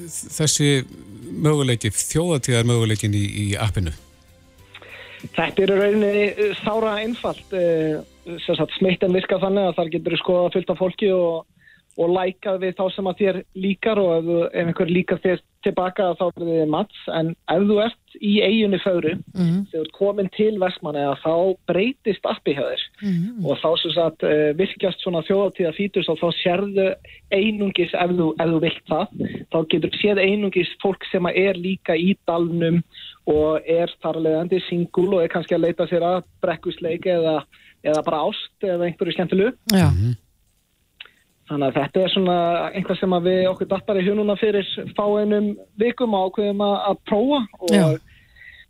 þessi 0.09 0.81
möguleiki, 1.45 1.91
þjóðatíðar 1.93 2.65
möguleikin 2.65 3.13
í, 3.13 3.21
í 3.21 3.45
appinu? 3.53 3.93
Þetta 5.37 5.63
er 5.67 5.75
rauninni 5.77 6.49
sára 6.63 6.95
einfalt. 7.03 7.53
Eh, 7.53 8.01
Smittin 8.79 9.13
virkar 9.13 9.43
þannig 9.45 9.69
að 9.69 9.77
þar 9.77 9.93
getur 9.93 10.17
skoða 10.23 10.49
fullt 10.57 10.73
af 10.73 10.81
fólki 10.81 11.13
og 11.13 11.45
og 11.97 12.13
lækað 12.13 12.59
við 12.61 12.75
þá 12.77 12.83
sem 12.93 13.09
að 13.09 13.21
þér 13.21 13.39
líkar 13.57 14.01
og 14.01 14.11
ef, 14.19 14.27
ef 14.51 14.67
einhver 14.69 14.91
líkar 14.91 15.21
þér 15.23 15.39
tilbaka 15.67 16.13
þá 16.19 16.25
er 16.27 16.45
þið 16.47 16.69
mats 16.73 17.07
en 17.13 17.33
ef 17.53 17.65
þú 17.69 17.79
ert 17.85 18.17
í 18.17 18.33
eiginni 18.41 18.79
föru 18.81 19.13
mm 19.13 19.43
-hmm. 19.43 19.61
þegar 19.69 19.83
þú 19.83 19.85
ert 19.85 19.97
komin 19.97 20.29
til 20.35 20.59
Vestmanni 20.61 21.03
þá 21.23 21.35
breytist 21.69 22.29
appi 22.31 22.55
hjá 22.57 22.63
þér 22.63 22.83
mm 23.01 23.13
-hmm. 23.13 23.45
og 23.45 23.57
þá 23.63 23.69
sem 23.81 23.91
sagt 23.91 24.23
uh, 24.23 24.51
virkjast 24.57 25.01
svona 25.01 25.21
þjóðatíða 25.27 25.73
fítus 25.77 26.09
og 26.09 26.17
þá 26.21 26.29
sérðu 26.43 26.87
einungis 27.31 27.93
ef 27.93 28.11
þú, 28.11 28.27
ef 28.39 28.47
þú 28.51 28.59
vilt 28.65 28.85
það 28.87 29.07
þá 29.51 29.57
getur 29.69 29.91
séð 30.01 30.17
einungis 30.19 30.71
fólk 30.81 31.03
sem 31.11 31.25
er 31.25 31.55
líka 31.55 31.95
í 31.95 32.15
dalnum 32.27 32.83
og 33.27 33.61
er 33.67 33.91
þarlegandi 34.03 34.61
singul 34.69 35.13
og 35.13 35.23
er 35.23 35.27
kannski 35.27 35.55
að 35.55 35.65
leita 35.65 35.87
sér 35.87 36.03
að 36.03 36.23
brekkusleik 36.41 37.05
eða, 37.05 37.43
eða 37.83 38.01
bara 38.03 38.23
ást 38.29 38.63
eða 38.63 38.85
einhverju 38.85 39.13
skemmtilegu 39.13 39.51
Já 39.73 39.89
mm 39.91 39.97
-hmm. 39.97 40.26
Þannig 41.47 41.67
að 41.69 41.77
þetta 41.77 42.01
er 42.03 42.11
svona 42.11 42.37
einhvað 42.75 42.99
sem 42.99 43.15
við 43.23 43.41
okkur 43.51 43.69
dappar 43.71 43.99
í 43.99 44.03
hjúnuna 44.03 44.35
fyrir 44.39 44.71
fáinum 44.97 45.53
vikum 45.79 46.15
ákveðum 46.17 46.63
að, 46.65 46.73
að 46.89 46.97
prófa 47.07 47.39
og, 47.67 48.01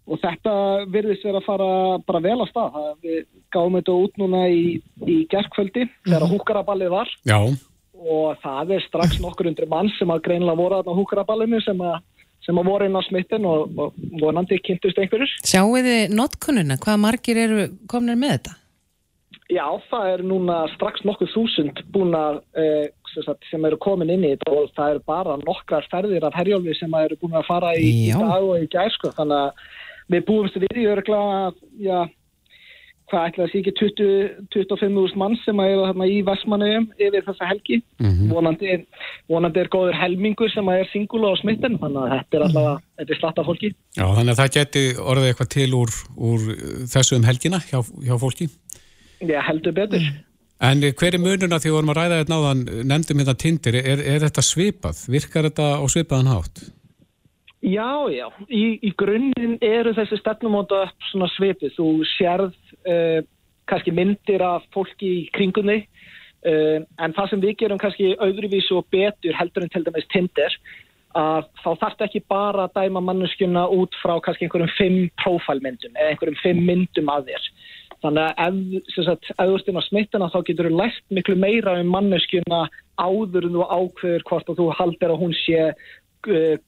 og 0.05 0.19
þetta 0.21 0.53
virðist 0.93 1.25
verið 1.25 1.39
að 1.41 1.47
fara 1.47 1.69
bara 2.05 2.21
vel 2.27 2.35
á 2.37 2.45
stað. 2.51 2.77
Við 3.05 3.23
gáum 3.55 3.79
þetta 3.79 3.95
út 4.03 4.21
núna 4.21 4.43
í, 4.53 4.61
í 5.09 5.17
gerðkvöldi 5.31 5.87
þegar 6.05 6.27
mm. 6.27 6.35
húkaraballið 6.35 6.93
var 6.93 7.15
Já. 7.25 7.39
og 7.97 8.43
það 8.43 8.75
er 8.77 8.85
strax 8.85 9.17
nokkur 9.23 9.49
undri 9.49 9.69
mann 9.71 9.89
sem 9.97 10.13
að 10.13 10.23
greinlega 10.29 10.61
voru 10.61 10.83
að 10.83 10.93
húkaraballinu 11.01 11.63
sem 11.65 11.81
að 11.81 11.97
sem 12.45 12.61
að 12.61 12.69
voru 12.69 12.85
inn 12.87 12.95
á 12.95 13.03
smittin 13.03 13.49
og, 13.49 13.73
og 13.75 13.97
vonandi 14.21 14.61
kynntust 14.63 15.01
einhverjur. 15.01 15.33
Sjáu 15.43 15.73
þið 15.75 16.13
notkununa? 16.15 16.77
Hvað 16.79 17.01
margir 17.03 17.41
eru 17.41 17.65
kominir 17.91 18.21
með 18.21 18.37
þetta? 18.37 18.53
Já, 19.47 19.63
það 19.87 20.09
er 20.11 20.23
núna 20.27 20.55
strax 20.73 21.03
nokkuð 21.07 21.31
þúsund 21.31 21.81
búin 21.95 22.15
að 22.17 22.41
eh, 22.59 22.89
sem 23.49 23.65
eru 23.65 23.79
komin 23.79 24.11
inn 24.11 24.25
í 24.27 24.33
þetta 24.35 24.53
og 24.53 24.73
það 24.75 24.93
eru 24.93 25.03
bara 25.07 25.37
nokkrar 25.39 25.87
ferðir 25.91 26.27
af 26.27 26.35
herjólfi 26.35 26.75
sem 26.77 26.93
eru 26.99 27.17
búin 27.21 27.37
að 27.39 27.47
fara 27.47 27.71
í, 27.79 27.87
í 28.09 28.11
dag 28.11 28.43
og 28.43 28.59
í 28.59 28.67
gær 28.71 28.91
sko. 28.93 29.13
þannig 29.15 29.45
að 29.47 29.67
við 30.11 30.25
búumst 30.27 30.59
við 30.61 30.81
í 30.83 30.85
örgla 30.91 31.21
já, 31.79 31.97
hvað 33.07 33.27
ætlaði 33.29 33.45
að 33.45 33.51
sé 33.53 33.59
ekki 33.61 33.73
25.000 33.79 35.19
mann 35.19 35.35
sem 35.45 35.59
eru 35.63 35.85
þarna 35.85 36.07
í 36.11 36.17
Vestmanauðum 36.27 36.87
yfir 36.99 37.23
þessa 37.29 37.47
helgi. 37.47 37.79
Mm 38.01 38.09
-hmm. 38.09 38.33
vonandi, 38.35 38.77
vonandi 39.31 39.61
er 39.63 39.71
góður 39.71 39.95
helmingur 39.95 40.51
sem 40.51 40.67
er 40.73 40.87
singula 40.91 41.31
á 41.31 41.35
smitten 41.39 41.79
þannig 41.79 42.03
að 42.03 42.13
þetta 42.15 42.37
er 42.37 42.45
alltaf 42.47 42.83
þetta 42.99 43.13
er 43.13 43.19
slatta 43.21 43.47
fólki. 43.47 43.71
Já, 43.95 44.05
þannig 44.17 44.33
að 44.33 44.41
það 44.41 44.53
geti 44.57 44.83
orðið 44.99 45.29
eitthvað 45.31 45.53
til 45.55 45.69
úr, 45.79 45.95
úr 46.17 46.47
þessu 46.93 47.19
um 47.19 47.27
helgina 47.29 47.61
hjá, 47.63 47.79
hjá 47.79 48.15
fólki 48.19 48.49
Já, 49.21 49.41
heldur 49.47 49.73
betur. 49.73 50.07
En 50.57 50.81
hver 50.81 51.13
er 51.13 51.21
mununa 51.21 51.59
því 51.61 51.69
að 51.69 51.75
vorum 51.75 51.91
að 51.93 51.99
ræða 51.99 52.17
þetta 52.21 52.33
náðan, 52.33 52.61
nefndum 52.89 53.19
hérna 53.21 53.37
tindir, 53.37 53.77
er, 53.77 54.01
er 54.01 54.23
þetta 54.25 54.43
svipað? 54.45 55.03
Virkar 55.13 55.47
þetta 55.49 55.67
á 55.77 55.85
svipaðan 55.93 56.31
hátt? 56.31 56.63
Já, 57.61 58.09
já. 58.13 58.25
Í, 58.49 58.63
í 58.85 58.91
grunninn 58.97 59.57
eru 59.65 59.93
þessi 59.97 60.17
stefnumóta 60.21 60.87
svona 61.11 61.29
svipið. 61.35 61.75
Þú 61.77 61.87
sérð 62.15 62.57
uh, 62.89 63.21
kannski 63.69 63.93
myndir 63.93 64.41
af 64.45 64.65
fólki 64.73 65.13
í 65.19 65.21
kringunni, 65.35 65.83
uh, 66.45 66.81
en 66.81 67.15
það 67.17 67.31
sem 67.31 67.45
við 67.45 67.55
gerum 67.61 67.81
kannski 67.81 68.15
auðruvísu 68.17 68.79
og 68.81 68.89
betur 68.93 69.37
heldur 69.37 69.65
en 69.65 69.73
til 69.73 69.85
dæmis 69.85 70.09
tindir, 70.13 70.57
að 71.17 71.47
þá 71.63 71.69
þarf 71.81 72.03
ekki 72.05 72.21
bara 72.29 72.67
að 72.67 72.77
dæma 72.77 73.01
manneskjuna 73.01 73.65
út 73.73 73.95
frá 74.01 74.17
kannski 74.21 74.45
einhverjum 74.45 74.73
fimm 74.77 74.99
prófælmyndum 75.21 75.95
eða 75.97 76.13
einhverjum 76.13 76.41
fimm 76.43 76.65
myndum 76.65 77.09
að 77.13 77.31
þér. 77.31 77.47
Þannig 78.05 78.27
að 78.27 78.57
ef, 78.77 78.89
sagt, 78.93 79.29
ef 79.33 79.39
þú 79.39 79.53
ert 79.57 79.69
inn 79.71 79.79
á 79.81 79.87
smittuna 79.87 80.33
þá 80.33 80.41
getur 80.49 80.69
þú 80.69 80.81
lært 80.81 81.05
miklu 81.09 81.37
meira 81.39 81.77
um 81.81 81.93
manneskjuna 81.95 82.67
áður 82.97 83.47
en 83.47 83.55
þú 83.57 83.63
ákveður 83.65 84.27
hvort 84.29 84.51
og 84.51 84.59
þú 84.59 84.67
haldir 84.77 85.13
að 85.13 85.23
hún 85.23 85.33
sé 85.37 85.63
uh, 85.71 86.59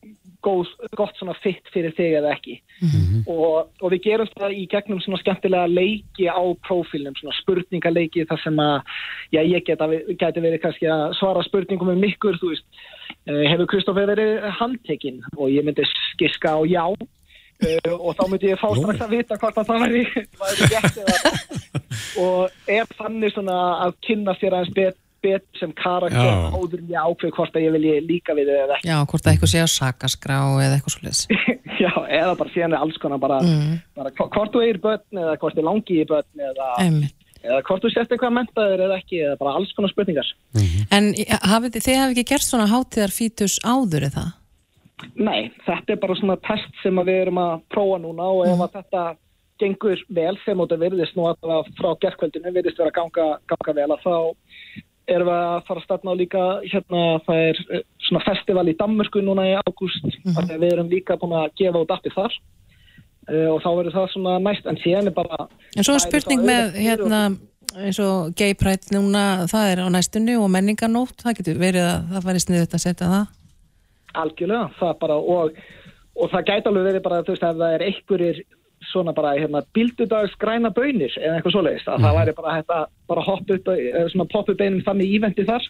góð, 0.45 0.71
gott 0.95 1.17
svona 1.19 1.35
fitt 1.43 1.67
fyrir 1.73 1.93
þig 1.97 2.15
eða 2.21 2.31
ekki. 2.37 2.55
Mm 2.79 2.89
-hmm. 2.89 3.21
og, 3.27 3.69
og 3.81 3.91
við 3.91 4.03
gerum 4.07 4.29
það 4.39 4.55
í 4.55 4.65
gegnum 4.71 5.01
svona 5.03 5.19
skemmtilega 5.19 5.67
leiki 5.67 6.25
á 6.31 6.41
prófílnum, 6.67 7.15
svona 7.19 7.35
spurningaleiki 7.41 8.25
þar 8.25 8.41
sem 8.43 8.57
að, 8.59 8.81
já 9.35 9.41
ég 9.43 9.65
geta, 9.65 9.87
geti 9.89 10.39
verið 10.39 10.61
kannski 10.63 10.87
að 10.87 11.13
svara 11.19 11.43
spurningum 11.43 11.89
um 11.89 12.03
ykkur, 12.03 12.39
þú 12.39 12.53
veist, 12.55 12.65
uh, 13.29 13.43
hefur 13.51 13.67
Kristófi 13.67 14.05
verið 14.07 14.49
handtekinn 14.59 15.21
og 15.37 15.49
ég 15.51 15.63
myndi 15.63 15.83
skiska 15.85 16.55
á 16.55 16.61
já 16.65 16.85
Uh, 17.59 17.91
og 17.99 18.15
þá 18.15 18.21
myndi 18.31 18.47
ég 18.53 18.59
fá 18.61 18.69
strax 18.71 19.01
að 19.03 19.13
vita 19.17 19.35
hvort 19.35 19.57
að 19.59 19.65
það 19.67 19.81
væri, 19.83 20.03
væri 20.39 20.67
rétt 20.71 20.99
eða 21.01 21.31
og 22.23 22.71
er 22.71 22.87
þannig 22.95 23.33
svona 23.35 23.57
að 23.83 23.97
kynna 24.07 24.35
sér 24.39 24.55
aðeins 24.55 24.71
bet, 24.77 24.95
bet 25.19 25.59
sem 25.59 25.73
karakter 25.75 26.23
Já. 26.23 26.55
áður 26.55 26.77
en 26.79 26.93
ég 26.93 27.09
ákveð 27.09 27.35
hvort 27.35 27.59
að 27.59 27.65
ég 27.65 27.75
vilji 27.75 27.97
líka 28.07 28.37
við 28.37 28.53
eða 28.55 28.77
ekki 28.77 28.87
Já, 28.87 28.95
hvort 29.11 29.27
að 29.27 29.33
eitthvað 29.33 29.51
sé 29.51 29.65
að 29.65 29.73
sakaskrá 29.75 30.39
eða 30.63 30.77
eitthvað 30.77 30.95
svolítið 30.95 31.53
Já, 31.83 31.91
eða 32.07 32.33
bara 32.39 32.55
síðan 32.55 32.77
er 32.77 32.87
alls 32.87 33.03
konar 33.03 33.23
bara, 33.27 33.43
mm. 33.43 33.77
bara 33.99 34.15
hvort 34.15 34.55
þú 34.55 34.63
er 34.63 34.79
í 34.79 34.83
börn 34.87 35.23
eða 35.25 35.37
hvort 35.43 35.59
þú 35.59 35.65
er 35.65 35.69
langi 35.73 35.99
í 35.99 36.07
börn 36.07 36.47
eða, 36.53 36.71
eða 37.43 37.61
hvort 37.67 37.83
þú 37.83 37.91
sést 37.91 38.15
eitthvað 38.15 38.35
mentaður 38.39 38.87
eða 38.87 39.03
ekki 39.03 39.23
eða 39.27 39.37
bara 39.43 39.59
alls 39.59 39.75
konar 39.75 39.91
spurningar 39.91 40.31
mm 40.55 40.63
-hmm. 40.63 40.87
En 40.95 41.11
hafið, 41.43 41.81
þið 41.83 42.03
hafið 42.05 42.15
ekki 42.15 42.29
gert 42.31 42.47
svona 42.47 42.71
hátíðar 42.71 43.11
fítus 43.11 43.59
áður 43.67 44.07
eða? 44.13 44.29
Nei, 45.15 45.51
þetta 45.65 45.95
er 45.95 46.01
bara 46.01 46.15
svona 46.19 46.37
test 46.43 46.83
sem 46.83 47.01
við 47.01 47.23
erum 47.23 47.39
að 47.41 47.57
prófa 47.71 47.97
núna 48.03 48.27
og 48.35 48.45
ef 48.49 48.63
að 48.65 48.77
þetta 48.79 49.03
gengur 49.59 50.03
vel 50.15 50.35
sem 50.43 50.61
þetta 50.61 50.77
virðist 50.79 51.17
nú 51.17 51.25
að 51.29 51.71
frá 51.79 51.89
gerðkvöldinu 52.03 52.53
virðist 52.55 52.79
vera 52.79 52.91
að 52.91 52.97
ganga, 52.99 53.27
ganga 53.51 53.75
vel 53.81 53.89
að 53.95 54.05
þá 54.05 54.15
erum 55.09 55.29
við 55.29 55.35
að 55.35 55.65
fara 55.67 55.81
að 55.81 55.87
starna 55.87 56.13
á 56.13 56.19
líka 56.19 56.45
hérna 56.69 57.03
það 57.25 57.43
er 57.47 57.61
eh, 57.73 57.83
svona 58.07 58.23
festival 58.27 58.65
í 58.69 58.77
Danmörku 58.79 59.23
núna 59.25 59.47
í 59.49 59.55
ágúst 59.57 60.05
mm 60.05 60.31
-hmm. 60.31 60.55
við 60.61 60.73
erum 60.73 60.91
líka 60.91 61.17
búin 61.17 61.35
að 61.39 61.51
gefa 61.59 61.83
út 61.83 61.93
appið 61.95 62.17
þar. 62.19 62.39
Uh, 63.29 63.49
og 63.53 63.59
þá 63.61 63.69
verður 63.77 63.93
það 63.93 64.05
svona 64.09 64.39
næst 64.41 64.65
en 64.65 64.77
síðan 64.81 65.07
er 65.07 65.13
bara 65.13 65.47
En 65.77 65.83
svo 65.83 65.93
er 65.93 66.01
spurning 66.01 66.41
með 66.41 66.79
hérna 66.81 67.19
eins 67.77 67.99
og 68.01 68.33
gay 68.33 68.55
pride 68.57 68.89
núna, 68.89 69.45
það 69.45 69.65
er 69.71 69.81
á 69.85 69.87
næstunni 69.93 70.37
og 70.37 70.49
menningarnótt, 70.49 71.21
það 71.21 71.37
getur 71.37 71.59
verið 71.61 71.85
að 71.85 71.99
það 72.09 72.25
færi 72.25 72.39
sniðut 72.39 72.73
að 72.73 72.83
setja 72.85 73.11
það 73.11 73.25
algjörlega, 74.17 74.69
það 74.79 74.95
bara 75.03 75.17
og, 75.35 75.59
og 76.15 76.31
það 76.31 76.47
gæti 76.49 76.71
alveg 76.71 76.87
verið 76.89 77.05
bara, 77.05 77.21
þú 77.25 77.35
veist, 77.35 77.45
ef 77.45 77.59
það 77.59 77.75
er 77.75 77.85
einhverjir 77.89 78.41
svona 78.89 79.13
bara, 79.13 79.35
hérna, 79.37 79.61
bildudags 79.75 80.35
græna 80.39 80.71
bönir 80.73 81.13
eða 81.19 81.37
eitthvað 81.37 81.55
svoleiðist, 81.57 81.89
að 81.91 82.05
það 82.05 82.17
væri 82.19 82.35
bara 82.37 82.55
að 82.61 82.85
bara 83.11 83.25
hoppa 83.27 83.57
upp, 83.57 83.71
svona 84.13 84.29
poppa 84.31 84.55
upp 84.55 84.63
einum 84.63 84.85
þannig 84.85 85.13
ívendi 85.17 85.45
þar, 85.49 85.67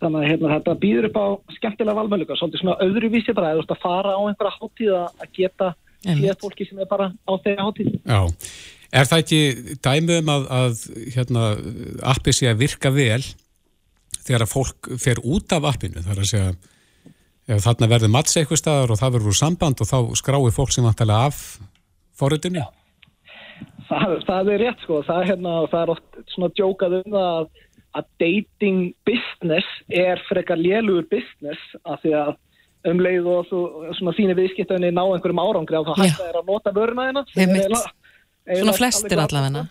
þannig 0.00 0.22
að 0.22 0.30
hérna, 0.30 0.52
þetta 0.56 0.76
býður 0.80 1.08
upp 1.10 1.20
á 1.20 1.26
skemmtilega 1.58 1.98
valmöluga 2.00 2.38
svolítið 2.40 2.62
svona 2.62 2.78
öðruvísi 2.86 3.36
bara, 3.36 3.52
eða 3.52 3.60
þú 3.60 3.64
veist 3.64 3.74
að 3.76 3.84
fara 3.84 4.16
á 4.16 4.20
einhverja 4.24 4.56
hátíð 4.56 4.92
að 4.96 5.06
að 5.20 5.32
geta 5.36 5.70
Einmitt. 6.00 6.24
séð 6.24 6.40
fólki 6.40 6.66
sem 6.68 6.80
er 6.80 6.88
bara 6.88 7.10
á 7.12 7.32
þeirra 7.44 7.66
hátíð. 7.68 7.92
Já, 8.08 8.20
er 8.96 9.10
það 9.10 9.22
ekki 9.24 9.40
dæmið 9.84 10.22
um 10.22 10.32
að, 10.34 10.48
að 10.60 10.82
hérna, 11.18 11.46
appi 12.14 12.34
sé 12.34 12.48
að 12.48 12.62
virka 12.64 12.92
vel 12.94 13.22
þegar 14.24 14.46
að 14.46 14.52
fólk 14.54 14.90
fer 15.00 15.20
út 15.20 15.56
af 15.56 15.68
appinu, 15.74 16.00
það 16.00 16.14
er 16.14 16.24
að 16.24 16.30
segja 16.32 16.52
ef 17.50 17.64
þarna 17.66 17.88
verður 17.90 18.12
matts 18.14 18.36
eitthvað 18.38 18.60
staðar 18.62 18.92
og 18.94 19.00
það 19.00 19.14
verður 19.16 19.32
úr 19.32 19.38
samband 19.40 19.80
og 19.82 19.88
þá 19.90 19.96
skrái 20.20 20.52
fólk 20.54 20.74
sem 20.74 20.86
vantilega 20.86 21.30
af 21.30 21.40
forritinu? 22.20 22.66
það, 23.90 24.14
það 24.28 24.52
er 24.54 24.62
rétt 24.64 24.84
sko, 24.84 25.00
það 25.06 25.22
er, 25.22 25.28
hérna, 25.32 25.56
það 25.72 25.82
er 25.82 25.92
oft 25.96 26.20
svona 26.34 26.52
djókað 26.58 26.96
um 27.00 27.16
það 27.16 27.30
að, 27.40 27.48
að 28.00 28.06
dating 28.22 28.78
business 29.08 29.72
er 30.02 30.22
frekar 30.28 30.60
lélugur 30.60 31.08
business 31.10 31.74
af 31.84 32.00
því 32.04 32.14
að 32.20 32.36
um 32.90 33.02
leið 33.04 33.26
og 33.28 33.48
svo, 33.50 33.62
svona 33.98 34.14
þínu 34.16 34.36
viðskiptaunni 34.38 34.92
ná 34.96 35.02
einhverjum 35.04 35.42
árangri 35.42 35.76
og 35.80 35.90
það 35.90 35.98
hægt 36.04 36.22
að 36.22 36.30
er 36.30 36.38
að 36.40 36.46
nota 36.48 36.72
hérna 37.36 37.58
er 37.60 37.66
eiginlega- 37.66 37.96
Svona 38.50 38.72
flestir 38.78 39.12
glatað, 39.12 39.36
allavega 39.36 39.66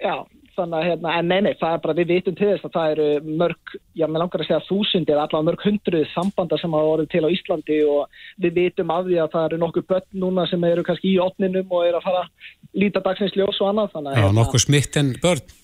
Já, 0.00 0.14
þannig 0.60 0.78
að 0.78 0.88
hérna, 0.90 1.14
en 1.18 1.30
nei, 1.32 1.40
nei, 1.46 1.52
það 1.60 1.74
er 1.74 1.82
bara, 1.84 1.96
við 1.98 2.10
vitum 2.14 2.36
til 2.38 2.48
þess 2.52 2.68
að 2.68 2.74
það 2.76 2.94
eru 2.94 3.36
mörg, 3.42 3.74
já, 3.98 4.06
mér 4.06 4.22
langar 4.22 4.44
að 4.44 4.48
segja 4.50 4.60
þúsundir, 4.68 5.18
allavega 5.18 5.48
mörg 5.48 5.64
hundruð 5.66 6.06
sambanda 6.14 6.58
sem 6.60 6.76
hafa 6.76 6.92
orðið 6.94 7.12
til 7.14 7.24
á 7.24 7.34
Íslandi 7.34 7.78
og 7.90 8.22
við 8.44 8.58
vitum 8.60 8.92
af 8.94 9.06
því 9.08 9.20
að 9.24 9.32
það 9.34 9.46
eru 9.48 9.60
nokkuð 9.64 9.88
börn 9.94 10.20
núna 10.24 10.46
sem 10.50 10.66
eru 10.70 10.84
kannski 10.86 11.14
í 11.14 11.20
opninum 11.24 11.74
og 11.74 11.86
eru 11.88 12.00
að 12.00 12.06
fara 12.08 12.24
að 12.26 12.50
líta 12.84 13.02
dagsins 13.04 13.36
ljós 13.38 13.60
og 13.60 13.72
annað, 13.72 13.92
þannig 13.96 14.12
að 14.12 14.24
Já, 14.24 14.32
nokkuð 14.38 14.64
smitt 14.66 15.00
en 15.00 15.12
börn. 15.22 15.54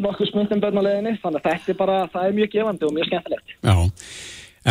nokkuð 0.00 0.30
smundum 0.30 0.60
börn 0.62 0.80
á 0.80 0.82
leiðinni, 0.86 1.16
þannig 1.22 1.42
að 1.42 1.48
þetta 1.50 1.72
er 1.72 1.78
bara, 1.80 1.96
það 2.12 2.26
er 2.26 2.36
mjög 2.38 2.52
gefandi 2.54 2.86
og 2.86 2.94
mjög 2.96 3.08
skemmtilegt. 3.10 3.56
Já, 3.60 3.76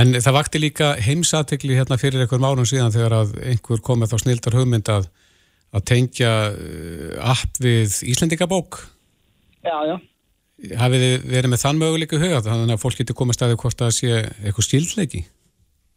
en 0.01 0.13
það 0.17 0.37
vakti 0.39 0.61
líka 0.63 0.91
heimsatikli 1.05 1.77
hérna 1.77 1.97
fyrir 2.01 2.23
einhverjum 2.23 2.47
árum 2.49 2.69
síðan 2.69 2.93
þegar 2.95 3.17
að 3.19 3.35
einhver 3.51 3.83
komið 3.85 4.13
þá 4.13 4.23
snildar 4.23 4.57
hugmynd 4.57 4.89
að, 4.93 5.09
að 5.75 5.85
tengja 5.91 6.31
uh, 6.53 7.33
app 7.35 7.61
við 7.61 7.99
Íslendingabók. 8.09 8.81
Já, 9.65 9.75
já. 9.89 9.97
Hafið 10.79 11.03
þið 11.05 11.27
verið 11.31 11.51
með 11.53 11.61
þann 11.63 11.79
möguleiku 11.79 12.19
huga 12.19 12.39
þannig 12.43 12.75
að 12.75 12.81
fólk 12.81 12.99
getur 12.99 13.15
komið 13.15 13.37
staðið 13.37 13.61
hvort 13.61 13.83
að 13.85 13.93
sé 13.95 14.15
eitthvað 14.19 14.67
skildleiki? 14.67 15.21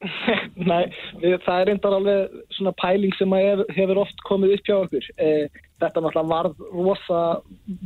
Nei, 0.71 0.85
við, 1.19 1.37
það 1.43 1.61
er 1.61 1.69
reyndar 1.71 1.97
alveg 1.97 2.35
svona 2.57 2.73
pæling 2.79 3.15
sem 3.19 3.35
að 3.35 3.47
hef, 3.47 3.63
hefur 3.77 4.01
oft 4.03 4.25
komið 4.27 4.57
upp 4.57 4.69
hjá 4.69 4.75
okkur. 4.77 5.09
Eh, 5.19 5.63
þetta 5.83 6.03
náttúrulega 6.05 6.31
varð 6.31 6.67
rosa 6.75 7.23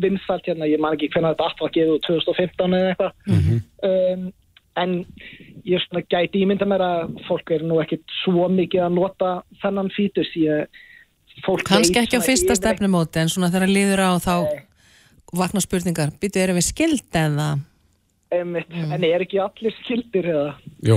vinsælt 0.05 0.51
hérna, 0.51 0.69
ég 0.69 0.83
man 0.83 0.97
ekki 0.97 1.11
hvernig 1.15 1.33
þetta 1.33 1.47
allt 1.49 1.63
var 1.65 1.73
gefið 1.77 1.95
úr 1.95 2.03
2015 2.09 2.77
eða 2.81 2.91
eitthvað. 2.93 3.15
um, 3.89 4.27
en 4.77 4.97
ég 5.65 5.85
svona 5.87 6.05
gæti 6.13 6.45
ímynda 6.45 6.69
mér 6.69 6.85
að 6.85 7.17
fólk 7.29 7.55
er 7.57 7.65
nú 7.65 7.81
ekkit 7.81 8.05
svo 8.23 8.51
mikið 8.53 8.85
að 8.87 8.97
nota 8.99 9.33
þennan 9.63 9.93
fítus. 9.97 10.33
Ég, 10.37 10.69
fólk 11.47 11.65
kannski 11.69 11.97
veit 11.97 12.05
ekki 12.05 12.21
á 12.21 12.29
fyrsta 12.29 12.59
stefnumóti 12.59 13.23
en 13.23 13.33
svona 13.33 13.53
þegar 13.55 13.73
líður 13.73 14.05
á 14.05 14.13
þá 14.21 14.35
vakna 15.35 15.63
spurningar, 15.65 16.13
býtu 16.21 16.43
erum 16.43 16.59
við 16.61 16.69
skild 16.71 17.19
eða 17.19 17.57
Einmitt, 18.35 18.73
En 18.75 19.05
er 19.07 19.23
ekki 19.23 19.39
allir 19.39 19.75
skildir 19.85 20.27
eða? 20.33 20.49
Jú, 20.83 20.97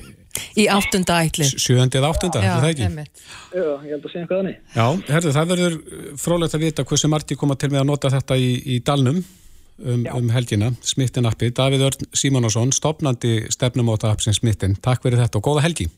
í 0.62 0.68
áttunda 0.70 1.16
ætli 1.26 1.48
sjöðandi 1.50 1.98
eða 1.98 2.12
áttunda, 2.12 2.42
er 2.44 2.62
það 2.62 2.68
ekki? 2.68 2.86
einmitt. 2.86 3.24
Já, 3.50 3.64
ég 3.66 3.90
held 3.90 4.04
að 4.04 4.12
segja 4.12 4.22
eitthvað 4.22 4.40
þannig. 4.40 4.60
Já, 4.76 4.86
herðu, 5.16 5.32
það 5.34 5.50
verður 5.52 5.76
frólægt 6.22 6.56
að 6.56 6.64
vita 6.68 6.86
hversu 6.86 7.10
margi 7.10 7.38
koma 7.40 7.58
til 7.58 7.72
með 7.72 7.82
að 7.82 7.90
nota 7.90 8.12
þetta 8.14 8.38
í, 8.38 8.52
í 8.70 8.78
dalnum 8.86 9.18
um, 9.18 10.06
um 10.14 10.30
helgina, 10.36 10.70
Smittin 10.86 11.26
appi. 11.26 11.50
Davíð 11.58 11.86
Örn 11.90 12.08
Simónasson, 12.22 12.70
stopnandi 12.76 13.34
stefnumóta 13.50 14.14
appsin 14.14 14.38
Smittin. 14.38 14.78
Takk 14.78 15.02
fyrir 15.02 15.24
þetta 15.24 15.42
og 15.42 15.50
góða 15.50 15.66
helgi. 15.66 15.90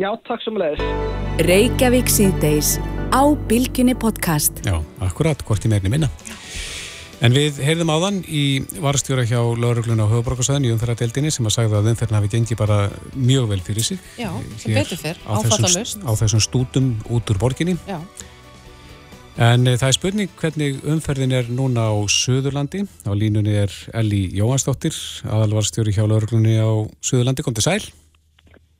Já, 0.00 0.10
takk 0.28 0.44
sem 0.44 0.60
leiðis. 0.60 0.84
Reykjavík 1.48 2.12
síðdeis 2.12 2.76
á 3.08 3.22
Bilginni 3.48 3.96
podcast. 3.96 4.60
Já, 4.66 4.76
akkurat, 5.02 5.40
hvort 5.48 5.64
í 5.64 5.72
meirni 5.72 5.96
minna. 5.96 6.12
En 7.24 7.32
við 7.32 7.56
heyrðum 7.64 7.88
áðan 7.88 8.16
í 8.28 8.60
varstjóra 8.84 9.22
hjá 9.24 9.38
laurugluna 9.40 10.04
á 10.04 10.12
höfuborgarsæðin 10.12 10.66
í 10.68 10.72
umferðardeldinni 10.74 11.30
sem 11.32 11.46
að 11.48 11.54
sagði 11.54 11.78
að 11.78 11.86
umferðin 11.94 12.18
hafi 12.18 12.30
gengið 12.34 12.58
bara 12.60 12.76
mjög 13.16 13.46
vel 13.54 13.58
fyrir 13.64 13.86
sig. 13.86 14.02
Já, 14.20 14.28
sem 14.60 14.74
betur 14.76 15.00
fyrr, 15.00 15.22
á 15.24 15.32
þessum, 15.40 15.54
áfallalaust. 15.54 16.04
á 16.04 16.12
þessum 16.20 16.42
stútum 16.44 16.90
út 17.08 17.32
úr 17.32 17.40
borginni. 17.40 17.78
Já. 17.88 17.96
En 19.40 19.64
e, 19.64 19.72
það 19.80 19.86
er 19.88 19.96
spurning 19.96 20.36
hvernig 20.42 20.84
umferðin 20.84 21.32
er 21.40 21.48
núna 21.48 21.88
á 21.88 21.96
Suðurlandi. 22.12 22.84
Á 23.08 23.12
línunni 23.16 23.56
er 23.62 23.72
Elli 23.96 24.28
Jóhansdóttir, 24.36 24.92
aðalvarstjóri 25.24 25.96
hjá 25.96 26.04
lauruglunni 26.04 26.60
á 26.60 26.68
Suðurlandi. 27.00 27.46
Kom 27.46 27.56
til 27.56 27.64
sæl, 27.64 27.80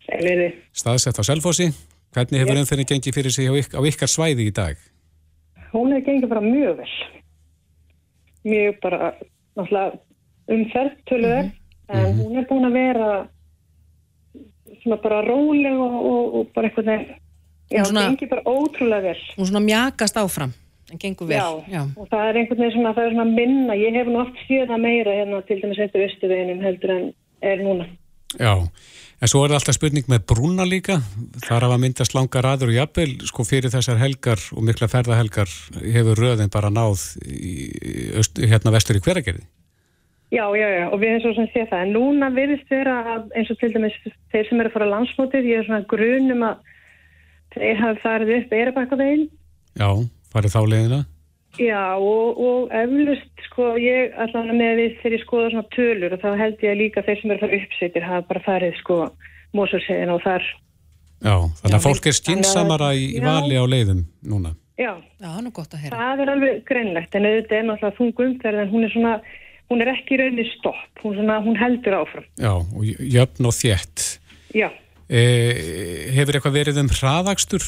Sæliði. 0.04 0.52
staðsett 0.76 1.16
á 1.16 1.24
Selfossi. 1.24 1.72
Hvernig 2.12 2.44
hefur 2.44 2.60
umferðin 2.60 2.92
gengið 2.92 3.16
fyrir 3.16 3.32
sig 3.32 3.48
á, 3.48 3.56
yk 3.56 3.72
á 3.72 3.80
ykkar 3.88 4.12
svæði 4.12 4.52
í 4.52 4.54
dag? 4.54 4.76
Hún 5.72 5.96
er 5.96 6.04
gengið 6.04 6.28
bara 6.28 6.44
mjög 6.44 6.84
vel. 6.84 6.94
Mjög 8.44 8.80
bara, 8.82 9.12
náttúrulega 9.56 9.98
umferð, 10.52 10.96
töluverð, 11.08 11.52
en 11.88 12.18
hún 12.18 12.36
er 12.40 12.46
búin 12.50 12.66
að 12.68 12.74
vera 12.76 13.08
svona 14.82 14.98
bara 15.02 15.22
róleg 15.24 15.78
og, 15.80 15.94
og, 16.10 16.34
og 16.40 16.50
bara 16.56 16.68
eitthvað 16.68 16.88
nefn. 16.90 17.14
Já, 17.72 17.84
svona- 17.88 18.04
gengið 18.10 18.28
bara 18.34 18.44
ótrúlega 18.44 19.02
vel. 19.08 19.22
Hún 19.38 19.48
svona 19.48 19.64
mjakast 19.64 20.16
áfram 20.20 20.52
en 20.92 20.98
gengur 21.00 21.26
vel. 21.30 21.38
Já, 21.72 21.80
og 21.96 22.08
það 22.10 22.26
er 22.28 22.36
einhvern 22.42 22.60
veginn 22.60 22.74
svona, 22.76 22.92
það 22.94 23.06
er 23.06 23.14
svona 23.14 23.30
minna, 23.30 23.74
ég 23.80 23.96
hef 23.96 24.06
nú 24.12 24.20
oft 24.20 24.36
séð 24.48 24.66
það 24.68 24.82
meira 24.84 25.14
hérna 25.16 25.40
til 25.48 25.60
dæmis 25.62 25.80
eftir 25.80 26.04
östuveginum 26.08 26.60
heldur 26.64 26.90
en 26.98 27.06
er 27.42 27.62
núna. 27.64 27.86
Já, 28.36 28.52
en 29.24 29.30
svo 29.30 29.40
er 29.46 29.54
alltaf 29.56 29.78
spurning 29.78 30.04
með 30.10 30.26
brúna 30.28 30.66
líka. 30.68 30.98
Þar 31.46 31.68
hafa 31.68 31.80
myndast 31.80 32.12
langar 32.16 32.44
aður 32.44 32.74
og 32.74 32.76
jafnvel, 32.76 33.10
sko 33.24 33.46
fyrir 33.48 33.72
þessar 33.72 34.00
helgar 34.02 34.42
og 34.52 34.66
mikla 34.68 34.90
ferðahelgar 34.92 35.52
hefur 35.80 36.20
röðin 36.20 36.52
bara 36.52 36.72
náð 36.72 37.06
öst, 38.20 38.40
hérna 38.44 38.74
vestur 38.74 39.00
í 39.00 39.04
hveragerði. 39.04 39.46
Já, 40.34 40.44
já, 40.58 40.66
já, 40.66 40.84
og 40.90 40.98
við 40.98 41.10
erum 41.12 41.22
svo 41.22 41.32
sem 41.36 41.48
sé 41.52 41.64
það. 41.70 41.86
En 41.86 41.92
núna 41.94 42.28
virðist 42.34 42.70
vera 42.72 42.98
að 43.14 43.32
eins 43.38 43.50
og 43.52 43.58
til 43.60 43.70
dæmis 43.74 43.96
þeir 44.32 44.48
sem 44.48 44.60
eru 44.60 44.70
að 44.70 44.76
fara 44.76 44.88
á 44.90 44.94
landsmótið, 44.94 45.50
ég 45.50 45.60
er 45.60 45.68
svona 45.68 45.88
grunum 45.90 46.46
að 46.48 46.70
þeir 47.54 47.82
hafi 47.82 48.02
farið 48.02 48.32
upp 48.38 48.54
eirabakkaveginn. 48.58 49.26
Já, 49.78 49.88
farið 50.34 50.56
þá 50.56 50.62
leiðina. 50.72 51.00
Já, 51.60 51.82
og, 52.02 52.40
og 52.42 52.74
eflust, 52.74 53.33
sko, 53.54 53.70
ég 53.78 54.14
allan 54.18 54.50
með 54.58 54.80
við 54.80 54.98
þegar 54.98 55.14
ég 55.14 55.22
skoða 55.22 55.52
svona 55.52 55.70
tölur 55.74 56.16
og 56.16 56.20
þá 56.24 56.28
held 56.42 56.66
ég 56.66 56.76
líka 56.80 57.04
þeir 57.06 57.20
sem 57.20 57.30
eru 57.30 57.38
að 57.38 57.44
fara 57.46 57.60
uppsettir 57.62 58.06
hafa 58.08 58.26
bara 58.28 58.42
farið, 58.44 58.76
sko, 58.82 58.98
mósursegin 59.54 60.10
og 60.10 60.20
þar. 60.26 60.50
Já, 61.22 61.36
þannig 61.62 61.72
Já, 61.72 61.78
að 61.78 61.86
fólk 61.86 62.10
er 62.10 62.18
skinsamara 62.18 62.90
í, 62.98 63.06
í 63.14 63.22
vali 63.22 63.56
á 63.56 63.64
leiðum 63.64 64.02
núna. 64.26 64.52
Já, 64.74 64.90
Já, 64.98 65.22
það 65.22 65.38
er 65.38 65.46
nú 65.46 65.54
gott 65.54 65.74
að 65.78 65.84
heyra. 65.84 66.02
það 66.02 66.22
er 66.24 66.34
alveg 66.34 66.60
greinlegt, 66.66 67.14
en 67.14 67.28
auðvitað 67.30 67.58
er 67.60 67.66
náttúrulega 67.68 67.98
þung 68.00 68.22
umferð 68.26 68.62
en 68.64 68.72
hún 68.74 68.84
er 68.84 68.92
svona, 68.92 69.12
hún 69.70 69.84
er 69.84 69.92
ekki 69.94 70.16
í 70.16 70.18
rauninni 70.20 70.46
stopp, 70.50 71.02
hún, 71.04 71.14
svona, 71.20 71.38
hún 71.46 71.60
heldur 71.60 71.98
áfram. 72.02 72.26
Já, 72.42 72.52
og 72.58 72.82
jöfn 73.14 73.48
og 73.48 73.54
þétt. 73.54 74.06
Já. 74.58 74.68
E, 75.06 75.22
hefur 76.16 76.40
eitthvað 76.40 76.58
verið 76.58 76.82
um 76.82 76.90
hraðakstur? 76.90 77.62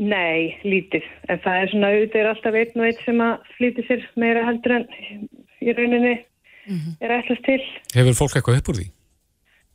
Nei, 0.00 0.56
lítið. 0.64 1.04
En 1.28 1.40
það 1.44 1.58
er 1.60 1.70
svona 1.72 1.92
auðvitað 1.92 2.22
er 2.22 2.28
alltaf 2.30 2.56
einn 2.56 2.80
og 2.80 2.86
einn 2.88 3.00
sem 3.04 3.22
að 3.24 3.48
flýti 3.58 3.84
sér 3.84 4.04
meira 4.20 4.44
heldur 4.46 4.78
en 4.78 4.86
í 5.60 5.74
rauninni 5.76 6.14
er 7.04 7.14
ætlast 7.18 7.44
til. 7.44 7.60
Hefur 7.92 8.16
fólk 8.22 8.38
eitthvað 8.38 8.60
upp 8.62 8.70
úr 8.72 8.78
því? 8.80 8.86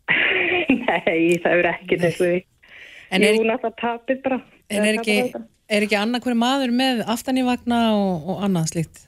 Nei, 0.82 1.38
það 1.44 1.60
er 1.60 1.70
ekki 1.74 2.00
þessu 2.02 2.30
því. 2.30 2.40
En 3.14 3.22
Jú, 3.22 3.28
er, 3.28 3.36
náttúrulega 3.52 3.74
tapir 3.82 4.22
bara. 4.24 4.40
en 4.74 4.88
er, 4.88 4.98
ekki, 4.98 5.44
er 5.70 5.86
ekki 5.86 6.00
annað 6.00 6.26
hverju 6.26 6.40
maður 6.42 6.74
með 6.74 7.04
aftan 7.14 7.38
í 7.38 7.46
vagna 7.46 7.82
og, 7.94 8.32
og 8.34 8.42
annað 8.48 8.72
slíkt? 8.74 9.04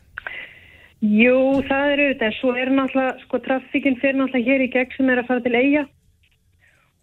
Jú, 1.02 1.38
það 1.66 1.92
er 1.94 2.04
auðvitað, 2.04 2.28
en 2.30 2.38
svo 2.38 2.54
er 2.58 2.72
náttúrulega, 2.74 3.26
sko, 3.26 3.42
traffíkinn 3.46 4.00
fyrir 4.02 4.18
náttúrulega 4.18 4.54
hér 4.54 4.66
í 4.66 4.72
gegn 4.74 4.96
sem 4.98 5.12
er 5.14 5.22
að 5.22 5.30
fara 5.32 5.46
til 5.46 5.58
eiga 5.58 5.84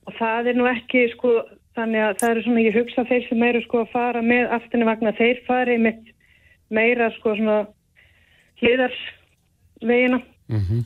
og 0.04 0.16
það 0.18 0.50
er 0.50 0.58
nú 0.58 0.66
ekki, 0.70 1.04
sko, 1.14 1.34
þannig 1.78 2.06
að 2.06 2.16
það 2.20 2.30
eru 2.30 2.44
svona, 2.46 2.64
ég 2.64 2.78
hugsa 2.78 3.06
þeir 3.10 3.28
sem 3.28 3.46
eru, 3.48 3.62
sko, 3.64 3.84
að 3.84 3.92
fara 3.94 4.24
með 4.24 4.56
aftinni 4.58 4.88
vagna, 4.88 5.14
þeir 5.18 5.44
fari 5.48 5.78
með 5.82 6.10
meira, 6.74 7.10
sko, 7.18 7.36
svona 7.38 7.60
hliðarsvegina 8.62 10.22
Mm 10.44 10.84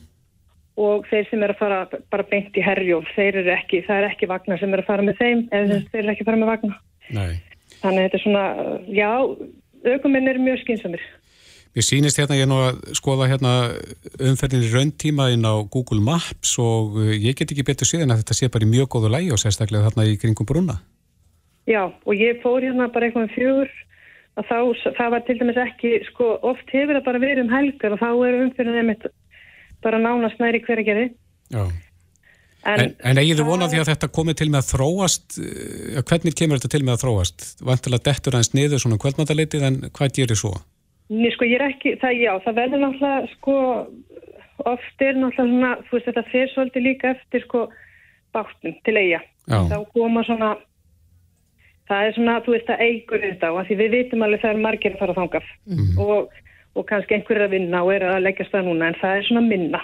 og 0.79 1.07
þeir 1.09 1.27
sem 1.27 1.41
eru 1.43 1.55
að 1.55 1.59
fara 1.59 1.79
bara 2.11 2.25
beint 2.29 2.55
í 2.57 2.63
herjóf, 2.63 3.07
þeir 3.15 3.41
eru 3.41 3.51
ekki, 3.51 3.81
það 3.87 4.01
er 4.01 4.05
ekki 4.13 4.29
vagna 4.31 4.57
sem 4.59 4.73
eru 4.73 4.85
að 4.85 4.91
fara 4.91 5.05
með 5.05 5.17
þeim, 5.19 5.41
eða 5.51 5.79
þeir 5.91 6.01
eru 6.01 6.13
ekki 6.13 6.23
að 6.23 6.29
fara 6.29 6.39
með 6.39 6.51
vagna. 6.53 6.77
Nei. 7.17 7.33
Þannig 7.81 7.99
að 7.99 8.05
þetta 8.05 8.19
er 8.19 8.23
svona, 8.23 8.43
já, 8.95 9.09
aukuminn 9.93 10.31
eru 10.31 10.45
mjög 10.45 10.61
skynsamir. 10.63 11.03
Mér 11.77 11.85
sýnist 11.85 12.17
hérna, 12.17 12.33
ég 12.33 12.47
er 12.47 12.49
nú 12.49 12.57
að 12.65 12.79
skoða 12.97 13.27
hérna 13.29 13.49
umferðin 14.25 14.63
í 14.65 14.69
rauntíma 14.73 15.27
inn 15.35 15.45
á 15.45 15.53
Google 15.69 16.01
Maps 16.01 16.55
og 16.61 16.95
uh, 16.97 17.11
ég 17.13 17.37
get 17.37 17.51
ekki 17.53 17.65
betur 17.67 17.85
síðan 17.85 18.09
að 18.15 18.23
þetta 18.23 18.37
sé 18.39 18.49
bara 18.49 18.65
í 18.65 18.71
mjög 18.71 18.87
góðu 18.95 19.11
lægi 19.13 19.29
og 19.35 19.41
sérstaklega 19.41 19.85
þarna 19.85 20.07
í 20.09 20.15
kringum 20.17 20.49
brúna. 20.49 20.79
Já, 21.69 21.83
og 21.85 22.17
ég 22.17 22.41
fór 22.41 22.65
hérna 22.65 22.89
bara 22.89 23.05
eitthvað 23.05 23.27
um 23.27 23.35
fjögur 23.35 23.69
að 24.39 24.47
þá, 24.49 24.57
það 24.97 25.11
var 25.13 25.21
til 25.27 25.35
dæmis 25.43 25.59
ekki, 25.61 25.91
sko, 26.07 26.31
oft 26.49 26.73
hefur 26.73 26.97
það 26.97 27.05
bara 27.05 27.21
verið 27.21 27.43
um 27.43 27.53
helgar 27.53 27.93
og 27.93 28.01
þá 28.01 28.09
er 28.09 28.39
umfyrir 28.39 28.77
nefnitt 28.79 29.05
bara 29.85 30.01
nánast 30.01 30.41
næri 30.41 30.63
hverja 30.65 30.87
gerði. 30.89 31.05
Já. 31.53 31.63
En, 32.65 32.81
en, 32.81 32.97
en 33.11 33.21
eigið 33.21 33.43
þið 33.43 33.47
vonað 33.47 33.75
því 33.75 33.83
að 33.83 33.91
þetta 33.93 34.11
komi 34.17 34.33
til 34.35 34.49
með 34.49 34.63
að 34.63 34.71
þróast, 34.73 35.37
uh, 35.37 36.01
hvernig 36.01 36.41
kemur 36.41 36.57
þetta 36.57 36.73
til 36.73 36.83
með 36.83 36.97
að 36.97 37.05
þróast? 37.05 37.47
Vantilega 37.69 38.07
dettur 38.09 38.39
aðeins 38.39 38.51
niður 38.57 38.83
svona 38.87 38.99
kvöldmátaleitið 39.05 39.69
en 39.69 39.81
hvað 39.93 40.17
gerir 40.17 40.41
svo? 40.41 40.57
Nei, 41.09 41.31
sko, 41.33 41.45
ég 41.49 41.57
er 41.57 41.67
ekki, 41.71 41.95
það, 42.01 42.17
já, 42.21 42.31
það 42.45 42.57
verður 42.59 42.81
náttúrulega, 42.83 43.29
sko, 43.33 43.53
oft 44.69 45.01
er 45.01 45.15
náttúrulega 45.17 45.37
svona, 45.39 45.71
þú 45.87 45.95
veist, 45.97 46.09
þetta 46.11 46.23
fer 46.31 46.51
svolítið 46.53 46.85
líka 46.85 47.13
eftir, 47.15 47.45
sko, 47.47 47.63
bátnum 48.35 48.75
til 48.85 48.97
eiga. 49.01 49.21
Já. 49.49 49.57
Þá 49.71 49.77
koma 49.95 50.21
svona, 50.27 50.51
það 51.89 52.05
er 52.09 52.13
svona, 52.19 52.35
þú 52.45 52.53
veist, 52.53 52.67
það 52.69 52.83
eigur 52.85 53.23
þetta 53.25 53.51
og 53.55 53.63
því 53.69 53.77
við 53.81 53.95
vitum 53.97 54.25
alveg 54.27 54.43
það 54.43 54.53
er 54.53 54.61
margir 54.67 54.93
að 54.93 54.99
fara 55.01 55.15
að 55.15 55.21
þangaf 55.23 55.47
og, 56.05 56.35
og 56.77 56.85
kannski 56.91 57.15
einhverjir 57.17 57.47
að 57.47 57.55
vinna 57.57 57.81
og 57.85 57.93
er 57.95 58.05
að 58.11 58.21
leggja 58.27 58.45
stað 58.51 58.67
núna 58.69 58.91
en 58.91 58.99
það 59.01 59.15
er 59.17 59.25
svona 59.31 59.41
minna. 59.47 59.81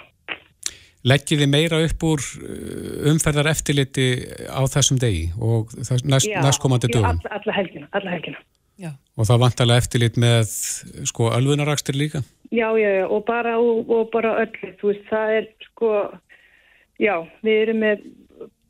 Leggjið 1.06 1.42
þið 1.44 1.50
meira 1.54 1.80
upp 1.86 2.04
úr 2.06 2.22
uh, 2.22 3.10
umferðar 3.12 3.50
eftirliti 3.52 4.06
á 4.50 4.62
þessum 4.70 4.98
degi 5.02 5.28
og 5.38 5.74
það- 5.86 6.06
næst, 6.10 6.30
næstkomandi 6.46 6.90
já, 6.90 6.96
dögum 7.00 7.10
Alla, 7.12 7.40
alla 7.40 7.54
helgina, 7.58 7.90
alla 7.98 8.14
helgina. 8.14 8.38
Já. 8.82 8.92
og 9.16 9.28
það 9.30 9.42
vantilega 9.46 9.84
eftirlit 9.84 10.18
með 10.20 10.50
sko 11.08 11.30
alvunarakstir 11.32 11.96
líka? 11.96 12.22
Já, 12.52 12.68
já, 12.78 12.90
já, 13.00 13.06
og 13.08 13.24
bara, 13.28 13.56
og, 13.60 13.90
og 13.90 14.10
bara 14.14 14.36
öllu, 14.44 14.72
þú 14.82 14.92
veist, 14.92 15.06
það 15.10 15.34
er 15.38 15.48
sko, 15.66 15.92
já, 17.02 17.16
við 17.46 17.62
erum 17.64 17.82
með 17.84 18.04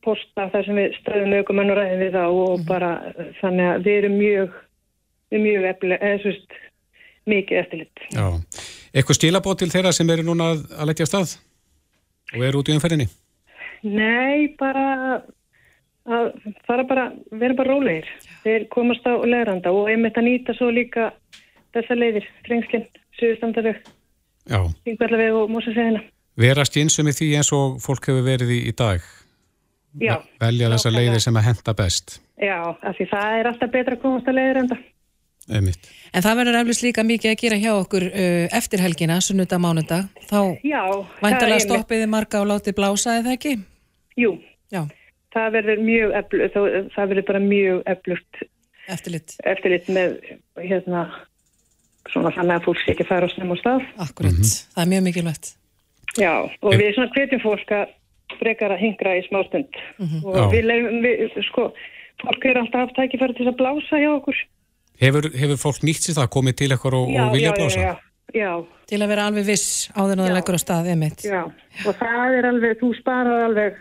posta 0.05 0.47
þar 0.53 0.67
sem 0.67 0.79
við 0.79 0.95
stöðum 0.99 1.35
aukumenn 1.39 1.73
og 1.73 1.79
ræðum 1.79 2.03
við 2.05 2.15
það 2.19 2.39
og 2.43 2.63
bara 2.69 2.91
þannig 3.41 3.71
að 3.71 3.89
við 3.89 3.99
erum 4.01 4.17
mjög, 4.21 4.55
við 5.31 5.37
erum 5.37 5.47
mjög 5.49 5.67
eftir, 5.71 5.97
eða 5.97 6.21
svo 6.21 6.33
veist, 6.33 6.57
mikið 7.25 7.61
eftirlit. 7.63 8.05
Já. 8.13 8.25
Eitthvað 8.95 9.19
stílabót 9.19 9.61
til 9.61 9.71
þeirra 9.73 9.93
sem 9.95 10.09
eru 10.13 10.25
núna 10.27 10.51
að, 10.53 10.65
að 10.77 10.91
leggja 10.91 11.07
af 11.07 11.11
stað 11.11 11.35
og 12.35 12.45
eru 12.45 12.61
út 12.61 12.69
í 12.69 12.75
umferðinni? 12.75 13.09
Nei, 13.85 14.53
bara 14.59 14.85
að 16.05 16.31
fara 16.65 16.85
bara, 16.87 17.09
vera 17.33 17.57
bara 17.57 17.73
rólegir. 17.73 18.07
Þeir 18.45 18.67
komast 18.69 19.05
á 19.09 19.13
leðranda 19.25 19.71
og 19.73 19.87
einmitt 19.89 20.17
að 20.21 20.27
nýta 20.29 20.53
svo 20.57 20.69
líka 20.73 21.09
þessa 21.73 21.95
leiðir, 21.97 22.25
trengslinn, 22.45 22.85
suðustandaveg, 23.19 23.79
Já. 24.51 24.59
þingvallaveg 24.85 25.37
og 25.39 25.49
mósasegina. 25.55 26.03
Vera 26.37 26.65
skynsum 26.67 27.09
í 27.09 27.13
því 27.15 27.29
eins 27.39 27.49
og 27.55 27.79
fólk 27.83 28.05
hefur 28.11 28.25
verið 28.27 28.51
í, 28.53 28.59
í 28.69 28.73
dag? 28.77 29.01
Já, 29.95 30.17
Velja 30.43 30.69
þessa 30.73 30.91
nákvæmlega. 30.91 30.99
leiðir 31.15 31.23
sem 31.23 31.39
að 31.39 31.47
henda 31.49 31.73
best? 31.79 32.19
já, 32.35 32.57
af 32.83 32.97
því 32.97 33.05
það 33.13 33.37
er 33.39 33.47
alltaf 33.49 33.71
betra 33.71 33.95
að 33.95 34.01
komast 34.03 34.27
á 34.27 34.33
leðranda. 34.35 34.77
Einmitt. 35.45 35.87
En 36.11 36.23
það 36.25 36.37
verður 36.41 36.57
eflust 36.59 36.83
líka 36.83 37.03
mikið 37.05 37.31
að 37.31 37.39
gera 37.41 37.57
hjá 37.61 37.71
okkur 37.77 38.05
uh, 38.09 38.45
eftir 38.59 38.81
helgina, 38.81 39.19
sunnudag, 39.21 39.61
mánudag. 39.61 40.07
Þá 40.25 40.39
væntalega 41.21 41.55
er 41.59 41.63
stoppiði 41.63 42.07
marga 42.11 42.41
og 42.41 42.49
látið 42.49 42.75
blása 42.79 43.19
eða 43.21 43.35
ekki? 43.37 43.55
Jú, 44.19 44.35
Já, 44.73 44.81
það 45.35 45.51
verður 45.57 45.83
mjög 45.89 46.13
eflugt, 46.21 46.57
það 46.95 47.09
verður 47.11 47.27
bara 47.29 47.41
mjög 47.43 47.81
eflugt 47.93 48.41
eftirlit. 48.95 49.35
eftirlit 49.43 49.87
með 49.95 50.15
hérna 50.61 51.03
svona 52.11 52.31
þannig 52.35 52.59
að 52.59 52.65
fólk 52.67 52.81
sé 52.83 52.93
ekki 52.93 53.07
fara 53.09 53.27
á 53.27 53.33
snem 53.33 53.51
og 53.55 53.59
stað. 53.61 53.85
Akkurat, 54.05 54.41
það 54.75 54.81
er 54.85 54.89
mjög 54.93 55.05
mikilvægt. 55.09 55.53
Já, 56.21 56.33
og 56.61 56.75
við 56.79 56.91
svona 56.95 57.11
hvetjum 57.15 57.41
fólk 57.43 57.71
að 57.75 57.93
frekar 58.39 58.73
að 58.75 58.81
hingra 58.83 59.15
í 59.19 59.23
smástund 59.27 59.77
og 60.23 60.35
Já. 60.37 60.43
við 60.53 60.67
leifum, 60.69 60.97
við, 61.03 61.23
sko, 61.49 61.65
fólk 62.23 62.45
er 62.49 62.59
alltaf 62.61 62.85
haft 62.85 62.95
tækifæri 62.99 63.35
til 63.37 63.47
að 63.51 63.57
blása 63.59 63.99
hjá 64.01 64.09
okkur. 64.15 64.37
Hefur, 65.01 65.27
hefur 65.35 65.59
fólk 65.59 65.81
nýtt 65.83 66.05
sér 66.07 66.17
það, 66.21 66.29
komið 66.37 66.55
til 66.61 66.69
eitthvað 66.71 66.97
og, 67.01 67.09
og 67.19 67.33
vilja 67.35 67.51
blása? 67.57 67.81
já, 67.83 67.93
já, 68.37 68.51
Til 68.85 69.01
að 69.01 69.11
vera 69.11 69.25
alveg 69.27 69.47
viss 69.49 69.89
áður 69.97 70.13
en 70.13 70.21
það 70.23 70.29
Já. 70.29 70.35
leggur 70.37 70.55
á 70.55 70.61
stað, 70.61 70.89
emitt. 70.93 71.25
já, 71.25 71.41
og 71.89 71.97
það 71.99 72.35
er 72.39 72.47
alveg, 72.51 72.75
þú 72.79 72.89
sparar 73.01 73.45
alveg 73.49 73.79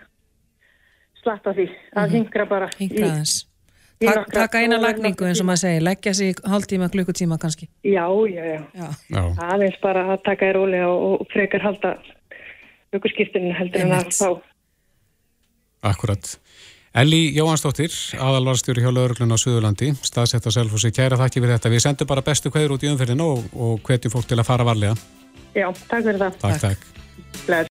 slatta 1.24 1.56
því 1.56 1.66
að 2.00 2.16
hingra 2.18 2.46
bara. 2.50 2.70
Hingra 2.78 3.10
aðeins. 3.10 3.34
í 4.02 4.06
Tak, 4.08 4.30
taka 4.34 4.60
eina 4.60 4.78
lagningu 4.82 5.26
eins 5.28 5.40
og 5.40 5.48
maður 5.48 5.62
segir, 5.64 5.84
leggja 5.86 6.14
sig 6.14 6.34
í 6.34 6.50
hálftíma, 6.50 6.90
klukkutíma 6.92 7.38
kannski. 7.40 7.68
Já, 7.86 8.04
já, 8.28 8.42
já. 8.44 8.60
Já, 8.74 8.88
Já. 9.10 9.22
aðeins 9.48 9.78
bara 9.82 10.06
að 10.12 10.22
taka 10.26 10.50
þér 10.50 10.58
rólega 10.60 10.88
og, 10.92 11.20
og 11.22 11.28
frekar 11.32 11.64
halda 11.64 11.94
aukurskiptinu 12.94 13.54
heldur 13.56 13.86
en 13.86 13.96
að 13.98 14.10
þá 14.14 14.28
Akkurat. 15.84 16.38
Elli 16.94 17.34
Jóhansdóttir, 17.34 17.92
aðalvarstjóri 18.22 18.84
hjá 18.84 18.92
lögreglun 18.94 19.34
á 19.34 19.38
Suðurlandi, 19.40 19.90
staðsett 20.06 20.46
á 20.46 20.50
Selfossi, 20.54 20.92
kæra 20.94 21.18
þakki 21.18 21.42
fyrir 21.42 21.56
þetta. 21.56 21.72
Við 21.72 21.82
sendum 21.82 22.08
bara 22.08 22.22
bestu 22.24 22.52
kveður 22.54 22.76
út 22.76 22.86
í 22.86 22.90
umferðinu 22.92 23.26
og, 23.34 23.48
og 23.58 23.82
hvetjum 23.84 24.14
fólk 24.14 24.28
til 24.30 24.38
að 24.38 24.46
fara 24.46 24.66
varlega. 24.68 24.94
Já, 25.58 25.66
takk 25.90 26.06
fyrir 26.06 26.22
það. 26.22 26.38
Takk, 26.44 26.62
takk. 26.62 26.86
Bless. 27.34 27.62